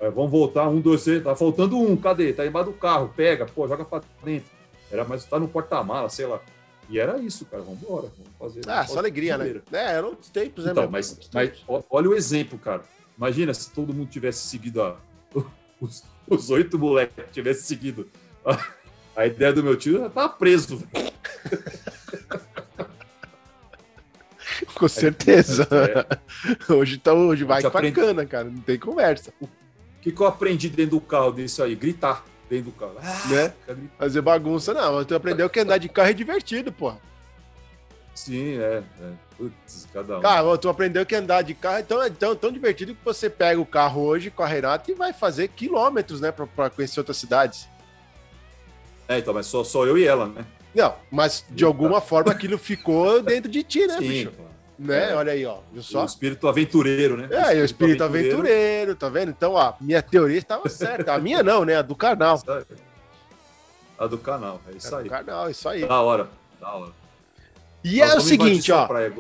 Aí 0.01 0.11
vamos 0.11 0.31
voltar, 0.31 0.69
um, 0.69 0.81
dois, 0.81 1.05
três. 1.05 1.23
Tá 1.23 1.35
faltando 1.35 1.79
um, 1.79 1.97
cadê? 1.97 2.33
Tá 2.33 2.47
embaixo 2.47 2.71
do 2.71 2.77
carro, 2.77 3.13
pega, 3.17 3.47
pô, 3.47 3.67
joga 3.67 3.85
pra 3.85 4.03
dentro. 4.23 4.51
Era, 4.91 5.05
mas 5.05 5.25
tá 5.25 5.39
no 5.39 5.49
porta-mala, 5.49 6.09
sei 6.09 6.27
lá. 6.27 6.41
E 6.89 6.99
era 6.99 7.19
isso, 7.19 7.47
cara. 7.47 7.63
Vamos 7.63 7.83
embora, 7.83 8.09
vamos 8.17 8.33
fazer. 8.39 8.61
Ah, 8.69 8.77
vamos 8.77 8.93
só 8.93 8.99
alegria, 8.99 9.39
né? 9.39 9.61
É, 9.73 9.93
eram 9.95 10.09
outros 10.09 10.29
tempos, 10.29 10.65
né? 10.65 10.73
Então, 10.73 10.91
mas, 10.91 11.19
mas 11.33 11.53
olha 11.89 12.11
o 12.11 12.15
exemplo, 12.15 12.59
cara. 12.59 12.83
Imagina 13.17 13.55
se 13.55 13.71
todo 13.71 13.95
mundo 13.95 14.11
tivesse 14.11 14.47
seguido 14.47 14.83
a. 14.83 14.97
Os, 15.81 16.05
os 16.29 16.51
oito 16.51 16.79
moleques 16.79 17.25
tivessem 17.33 17.63
seguido 17.65 18.09
a, 18.45 18.59
a 19.17 19.27
ideia 19.27 19.53
do 19.53 19.63
meu 19.63 19.77
tio, 19.77 20.01
já 20.01 20.11
tava 20.11 20.29
preso. 20.31 20.83
Com 24.75 24.89
certeza. 24.89 25.67
É. 25.73 26.73
Hoje, 26.73 26.99
tá, 26.99 27.13
hoje 27.13 27.45
vai 27.45 27.61
gente 27.61 27.71
com 27.71 27.77
a 27.77 27.81
aprende- 27.81 27.95
cana, 28.01 28.27
cara. 28.27 28.45
Não 28.45 28.61
tem 28.61 28.79
conversa. 28.79 29.33
O 29.41 29.49
que, 30.01 30.11
que 30.13 30.21
eu 30.21 30.27
aprendi 30.27 30.69
dentro 30.69 30.93
do 30.97 31.01
carro 31.01 31.33
disso 31.33 31.63
aí? 31.63 31.75
Gritar 31.75 32.25
dentro 32.51 32.67
do 32.67 32.73
carro. 32.73 32.97
Ah, 33.03 33.29
Né? 33.29 33.53
Fazer 33.99 34.21
bagunça, 34.21 34.75
não. 34.75 35.05
Tu 35.05 35.15
aprendeu 35.15 35.49
que 35.49 35.61
andar 35.61 35.79
de 35.79 35.89
carro 35.89 36.11
é 36.11 36.13
divertido, 36.13 36.73
porra. 36.73 36.99
Sim, 38.15 38.59
é. 38.59 38.83
é. 39.01 39.11
Putz, 39.37 39.89
cada 39.93 40.19
um. 40.19 40.21
Cara, 40.21 40.59
tu 40.59 40.69
aprendeu 40.69 41.05
que 41.07 41.15
andar 41.15 41.43
de 41.43 41.55
carro 41.55 41.79
é 41.79 41.83
tão, 41.83 42.03
é 42.03 42.11
tão, 42.11 42.37
tão 42.37 42.53
divertido 42.53 42.95
que 42.95 43.05
você 43.05 43.31
pega 43.31 43.61
o 43.61 43.67
carro 43.67 44.03
hoje 44.03 44.31
com 44.31 44.43
a 44.43 44.47
Renata 44.47 44.91
e 44.91 44.95
vai 44.95 45.13
fazer 45.13 45.49
quilômetros, 45.49 46.21
né? 46.21 46.31
Pra, 46.31 46.47
pra 46.47 46.71
conhecer 46.71 47.01
outras 47.01 47.17
cidades. 47.17 47.69
É, 49.09 49.19
então, 49.19 49.33
mas 49.35 49.47
só, 49.47 49.65
só 49.65 49.87
eu 49.87 49.97
e 49.99 50.07
ela, 50.07 50.27
né? 50.27 50.45
Não, 50.75 50.95
mas 51.11 51.45
de 51.51 51.65
alguma 51.65 52.01
forma 52.01 52.33
aquilo 52.33 52.57
ficou 52.57 53.21
dentro 53.25 53.51
de 53.51 53.63
ti, 53.63 53.87
né, 53.87 53.99
Sim, 53.99 54.09
bicho? 54.09 54.31
claro. 54.33 54.53
Né? 54.79 55.11
É. 55.11 55.15
Olha 55.15 55.33
aí, 55.33 55.45
ó. 55.47 55.59
Viu 55.71 55.81
O 55.81 55.85
só? 55.85 56.05
espírito 56.05 56.49
aventureiro, 56.49 57.17
né? 57.17 57.29
É, 57.31 57.57
e 57.57 57.61
o 57.61 57.65
espírito 57.65 58.03
aventureiro, 58.03 58.95
tá 58.97 59.09
vendo? 59.09 59.31
Então, 59.31 59.53
ó, 59.53 59.75
minha 59.81 60.03
teoria 60.03 60.39
estava 60.39 60.69
certa. 60.69 61.15
A 61.15 61.19
minha 61.19 61.43
não, 61.43 61.65
né? 61.65 61.77
A 61.77 61.83
do 61.83 61.95
canal. 61.95 62.41
A 63.99 64.07
do 64.07 64.19
canal, 64.19 64.61
é 64.69 64.77
isso 64.77 64.95
A 64.95 64.99
aí. 64.99 65.05
do 65.05 65.11
canal, 65.11 65.51
isso 65.51 65.69
aí. 65.69 65.87
Da 65.87 66.01
hora, 66.01 66.29
da 66.61 66.75
hora. 66.75 66.93
E 67.85 67.99
Nós 67.99 68.11
é 68.13 68.17
o 68.17 68.21
seguinte, 68.21 68.71
ó. 68.73 68.87
praia, 68.87 69.13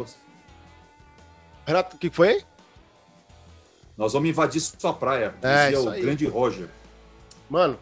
Renato, 1.67 1.97
o 1.97 1.99
que 1.99 2.11
foi? 2.11 2.43
Nós 3.97 4.13
vamos 4.13 4.29
invadir 4.29 4.61
sua 4.61 4.93
praia, 4.93 5.35
É, 5.43 5.71
dizia 5.71 5.81
o 5.81 5.91
aí. 5.91 6.01
grande 6.03 6.27
Roger. 6.27 6.69
Mano, 7.49 7.79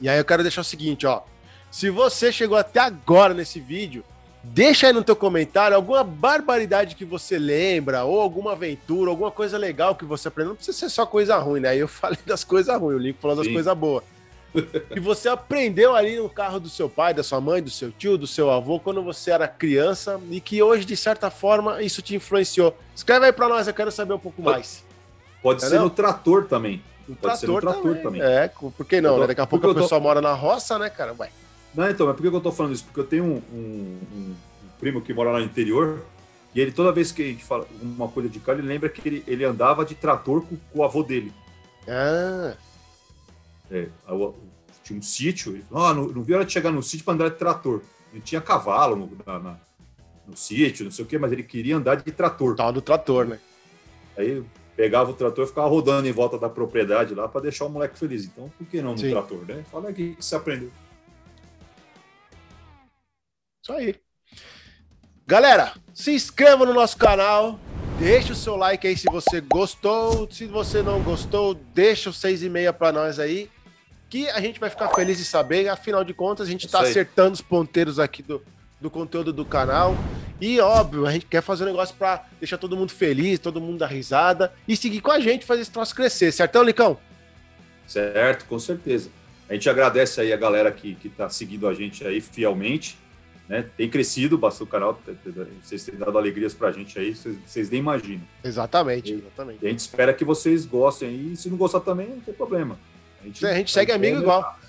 e 0.00 0.08
aí 0.08 0.18
eu 0.18 0.24
quero 0.24 0.42
deixar 0.42 0.60
o 0.60 0.64
seguinte, 0.64 1.06
ó. 1.06 1.22
Se 1.70 1.90
você 1.90 2.32
chegou 2.32 2.56
até 2.56 2.80
agora 2.80 3.34
nesse 3.34 3.60
vídeo, 3.60 4.04
deixa 4.42 4.86
aí 4.86 4.92
no 4.92 5.02
teu 5.04 5.16
comentário 5.16 5.76
alguma 5.76 6.02
barbaridade 6.04 6.94
que 6.94 7.04
você 7.04 7.38
lembra, 7.38 8.04
ou 8.04 8.20
alguma 8.20 8.52
aventura, 8.52 9.10
alguma 9.10 9.30
coisa 9.30 9.58
legal 9.58 9.94
que 9.94 10.04
você 10.04 10.28
aprendeu. 10.28 10.50
Não 10.50 10.56
precisa 10.56 10.78
ser 10.78 10.88
só 10.88 11.04
coisa 11.04 11.36
ruim, 11.38 11.60
né? 11.60 11.76
Eu 11.76 11.88
falei 11.88 12.18
das 12.24 12.44
coisas 12.44 12.78
ruins, 12.80 12.96
o 12.96 12.98
Lincoln 13.02 13.20
falou 13.20 13.36
das 13.36 13.48
coisas 13.48 13.76
boas. 13.76 14.04
Que 14.92 14.98
você 15.00 15.28
aprendeu 15.28 15.94
ali 15.94 16.16
no 16.16 16.28
carro 16.28 16.58
do 16.60 16.68
seu 16.68 16.88
pai, 16.88 17.12
da 17.14 17.22
sua 17.22 17.40
mãe, 17.40 17.62
do 17.62 17.70
seu 17.70 17.90
tio, 17.90 18.16
do 18.18 18.26
seu 18.26 18.50
avô, 18.50 18.80
quando 18.80 19.02
você 19.02 19.30
era 19.30 19.46
criança, 19.48 20.20
e 20.30 20.40
que 20.40 20.62
hoje, 20.62 20.84
de 20.84 20.96
certa 20.96 21.30
forma, 21.30 21.82
isso 21.82 22.00
te 22.02 22.14
influenciou. 22.16 22.76
Escreve 22.94 23.26
aí 23.26 23.32
pra 23.32 23.48
nós, 23.48 23.66
eu 23.68 23.74
quero 23.74 23.90
saber 23.92 24.14
um 24.14 24.18
pouco 24.18 24.42
mais. 24.42 24.84
Pode 25.42 25.60
Entendeu? 25.60 25.78
ser 25.78 25.84
no 25.84 25.90
trator 25.90 26.46
também. 26.46 26.82
O 27.08 27.14
Pode 27.14 27.38
ser 27.38 27.46
no 27.46 27.60
trator 27.60 27.96
também. 27.98 28.20
É, 28.20 28.48
por 28.48 28.84
que 28.84 29.00
não? 29.00 29.14
Tô- 29.14 29.20
né? 29.20 29.26
Daqui 29.28 29.40
a 29.40 29.46
pouco 29.46 29.66
a 29.66 29.70
eu 29.70 29.74
tô- 29.74 29.80
pessoa 29.80 30.00
mora 30.00 30.20
na 30.20 30.32
roça, 30.34 30.78
né, 30.78 30.90
cara? 30.90 31.14
Ué. 31.18 31.30
Não, 31.74 31.88
então, 31.88 32.06
mas 32.06 32.16
por 32.16 32.22
que 32.22 32.30
que 32.30 32.36
eu 32.36 32.40
tô 32.40 32.52
falando 32.52 32.74
isso? 32.74 32.84
Porque 32.84 33.00
eu 33.00 33.04
tenho 33.04 33.24
um, 33.24 33.42
um- 33.52 33.98
um 34.14 34.34
primo 34.80 35.00
que 35.00 35.14
mora 35.14 35.30
lá 35.30 35.38
no 35.38 35.44
interior, 35.44 36.02
e 36.54 36.60
ele, 36.60 36.72
toda 36.72 36.90
vez 36.92 37.12
que 37.12 37.22
a 37.22 37.26
gente 37.26 37.44
fala 37.44 37.66
uma 37.80 38.08
coisa 38.08 38.28
de 38.28 38.40
carro, 38.40 38.58
ele 38.58 38.68
lembra 38.68 38.88
que 38.88 39.06
ele, 39.08 39.24
ele 39.26 39.44
andava 39.44 39.84
de 39.84 39.94
trator 39.94 40.42
com, 40.42 40.56
com 40.56 40.78
o 40.80 40.84
avô 40.84 41.02
dele. 41.02 41.32
Ah, 41.86 42.54
É, 43.70 43.88
tinha 44.82 44.98
um 44.98 45.02
sítio, 45.02 45.62
ah, 45.72 45.92
não, 45.92 46.06
não 46.08 46.22
vi 46.22 46.32
a 46.32 46.36
hora 46.36 46.44
de 46.46 46.52
chegar 46.52 46.70
no 46.70 46.82
sítio 46.82 47.04
para 47.04 47.14
andar 47.14 47.28
de 47.30 47.36
trator. 47.36 47.82
Ele 48.12 48.22
tinha 48.22 48.40
cavalo 48.40 48.96
no, 48.96 49.10
na- 49.26 49.38
na- 49.38 49.60
no 50.26 50.36
sítio, 50.36 50.84
não 50.84 50.90
sei 50.90 51.04
o 51.04 51.08
quê, 51.08 51.18
mas 51.18 51.32
ele 51.32 51.42
queria 51.42 51.76
andar 51.76 51.96
de 51.96 52.10
trator. 52.12 52.56
tal 52.56 52.72
do 52.72 52.80
trator, 52.80 53.26
né? 53.26 53.38
Aí 54.16 54.42
pegava 54.76 55.10
o 55.10 55.14
trator 55.14 55.44
e 55.44 55.48
ficava 55.48 55.68
rodando 55.68 56.08
em 56.08 56.12
volta 56.12 56.38
da 56.38 56.48
propriedade 56.48 57.14
lá 57.14 57.28
para 57.28 57.42
deixar 57.42 57.64
o 57.66 57.68
moleque 57.68 57.98
feliz. 57.98 58.24
Então, 58.24 58.50
por 58.56 58.66
que 58.66 58.80
não 58.80 58.92
no 58.92 58.98
Sim. 58.98 59.10
trator, 59.10 59.44
né? 59.46 59.64
Fala 59.70 59.90
aqui 59.90 60.14
que 60.14 60.24
você 60.24 60.36
aprendeu. 60.36 60.70
Isso 63.62 63.72
aí. 63.72 63.94
Galera, 65.26 65.74
se 65.92 66.14
inscreva 66.14 66.64
no 66.64 66.72
nosso 66.72 66.96
canal. 66.96 67.58
Deixa 67.98 68.32
o 68.32 68.36
seu 68.36 68.54
like 68.56 68.86
aí 68.86 68.96
se 68.96 69.06
você 69.10 69.40
gostou. 69.40 70.30
Se 70.30 70.46
você 70.46 70.82
não 70.82 71.02
gostou, 71.02 71.54
deixa 71.54 72.10
o 72.10 72.12
6,5 72.12 72.72
para 72.72 72.92
nós 72.92 73.18
aí. 73.18 73.50
Que 74.08 74.28
a 74.30 74.40
gente 74.40 74.58
vai 74.58 74.70
ficar 74.70 74.88
feliz 74.90 75.18
de 75.18 75.24
saber. 75.24 75.68
Afinal 75.68 76.04
de 76.04 76.14
contas, 76.14 76.48
a 76.48 76.50
gente 76.50 76.66
tá 76.68 76.80
aí. 76.80 76.90
acertando 76.90 77.34
os 77.34 77.40
ponteiros 77.40 77.98
aqui 77.98 78.22
do, 78.22 78.42
do 78.80 78.90
conteúdo 78.90 79.32
do 79.32 79.44
canal. 79.44 79.96
E 80.40 80.60
óbvio, 80.60 81.06
a 81.06 81.12
gente 81.12 81.26
quer 81.26 81.42
fazer 81.42 81.64
um 81.64 81.66
negócio 81.66 81.94
para 81.96 82.24
deixar 82.38 82.58
todo 82.58 82.76
mundo 82.76 82.92
feliz, 82.92 83.38
todo 83.38 83.60
mundo 83.60 83.78
dar 83.78 83.88
risada 83.88 84.52
e 84.68 84.76
seguir 84.76 85.00
com 85.00 85.10
a 85.10 85.18
gente, 85.18 85.44
fazer 85.44 85.62
esse 85.62 85.70
troço 85.70 85.94
crescer, 85.94 86.32
certão, 86.32 86.62
Licão? 86.62 86.96
Certo, 87.86 88.44
com 88.44 88.58
certeza. 88.58 89.10
A 89.48 89.54
gente 89.54 89.68
agradece 89.68 90.20
aí 90.20 90.32
a 90.32 90.36
galera 90.36 90.70
que, 90.70 90.94
que 90.94 91.08
tá 91.08 91.28
seguindo 91.28 91.66
a 91.66 91.74
gente 91.74 92.06
aí 92.06 92.20
fielmente. 92.20 92.96
Né? 93.48 93.64
Tem 93.76 93.88
crescido 93.88 94.36
bastante 94.36 94.68
o 94.68 94.70
canal, 94.70 95.00
vocês 95.62 95.82
têm 95.82 95.96
dado 95.96 96.18
alegrias 96.18 96.52
pra 96.52 96.70
gente 96.70 96.98
aí, 96.98 97.16
vocês, 97.16 97.36
vocês 97.46 97.70
nem 97.70 97.80
imaginam. 97.80 98.20
Exatamente, 98.44 99.14
exatamente. 99.14 99.58
E 99.62 99.66
a 99.66 99.70
gente 99.70 99.78
espera 99.78 100.12
que 100.12 100.22
vocês 100.22 100.66
gostem 100.66 101.08
aí, 101.08 101.32
e 101.32 101.36
se 101.36 101.48
não 101.48 101.56
gostar 101.56 101.80
também, 101.80 102.08
não 102.08 102.20
tem 102.20 102.34
problema. 102.34 102.78
A 103.20 103.24
gente, 103.26 103.46
A 103.46 103.54
gente 103.54 103.72
segue 103.72 103.92
amigo 103.92 104.20
igual. 104.20 104.56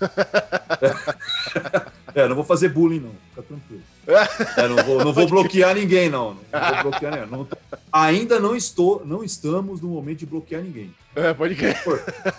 É, 2.12 2.26
não 2.26 2.34
vou 2.34 2.44
fazer 2.44 2.68
bullying, 2.70 2.98
não. 2.98 3.12
Fica 3.30 3.42
tranquilo. 3.42 3.82
É, 4.56 4.66
não 4.66 4.76
vou, 4.84 5.04
não 5.04 5.12
vou 5.12 5.28
bloquear 5.28 5.74
ninguém, 5.76 6.08
não. 6.10 6.34
Não 6.52 6.60
vou 6.82 6.90
bloquear 6.90 7.12
ninguém. 7.12 7.30
Não- 7.30 7.46
ainda 7.92 8.40
não 8.40 8.56
estou, 8.56 9.06
não 9.06 9.22
estamos 9.22 9.80
no 9.80 9.90
momento 9.90 10.18
de 10.18 10.26
bloquear 10.26 10.60
ninguém. 10.60 10.92
É, 11.14 11.32
pode 11.32 11.54
crer. 11.54 11.76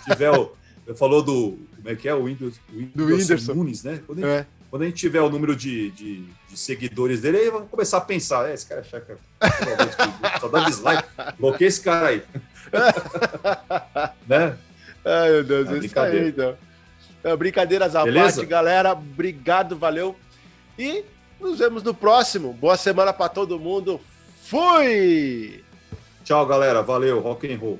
Tiver 0.04 0.30
o. 0.30 0.52
Falou 0.94 1.22
do. 1.22 1.58
Como 1.76 1.88
é 1.88 1.94
que 1.94 2.06
é? 2.08 2.14
O 2.14 2.24
Windows, 2.24 2.56
o 2.68 2.72
Do 2.94 3.04
Whindersson 3.06 3.22
Whindersson. 3.22 3.54
Nunes, 3.54 3.82
né? 3.82 4.00
Quando 4.06 4.18
a, 4.18 4.20
gente, 4.28 4.40
É. 4.40 4.46
quando 4.68 4.82
a 4.82 4.84
gente 4.86 4.96
tiver 4.96 5.20
o 5.22 5.30
número 5.30 5.56
de, 5.56 5.90
de, 5.92 6.24
de 6.50 6.56
seguidores 6.58 7.22
dele, 7.22 7.38
aí 7.38 7.50
vamos 7.50 7.70
começar 7.70 7.96
a 7.96 8.02
pensar. 8.02 8.50
É, 8.50 8.54
esse 8.54 8.66
cara 8.66 8.82
é 8.82 8.84
chaca. 8.84 9.16
Só 10.38 10.48
dá 10.48 10.64
dislike. 10.64 11.04
Bloqueia 11.38 11.68
esse 11.68 11.80
cara 11.80 12.08
aí. 12.08 12.22
né? 14.28 14.56
Ai, 15.04 15.30
meu 15.30 15.44
Deus, 15.44 15.68
É 15.68 15.70
isso 15.72 15.78
brincadeira. 15.80 16.24
aí, 16.24 16.28
então. 16.30 16.56
É, 17.24 17.36
brincadeiras 17.36 17.94
à 17.96 18.04
Beleza? 18.04 18.36
parte, 18.36 18.46
galera. 18.46 18.92
Obrigado, 18.92 19.76
valeu. 19.76 20.16
E 20.78 21.04
nos 21.40 21.58
vemos 21.58 21.82
no 21.82 21.94
próximo. 21.94 22.52
Boa 22.52 22.76
semana 22.76 23.12
pra 23.12 23.28
todo 23.28 23.58
mundo. 23.58 24.00
Fui! 24.42 25.62
Tchau, 26.24 26.44
galera. 26.46 26.82
Valeu. 26.82 27.20
Rock 27.20 27.52
and 27.52 27.58
roll. 27.58 27.78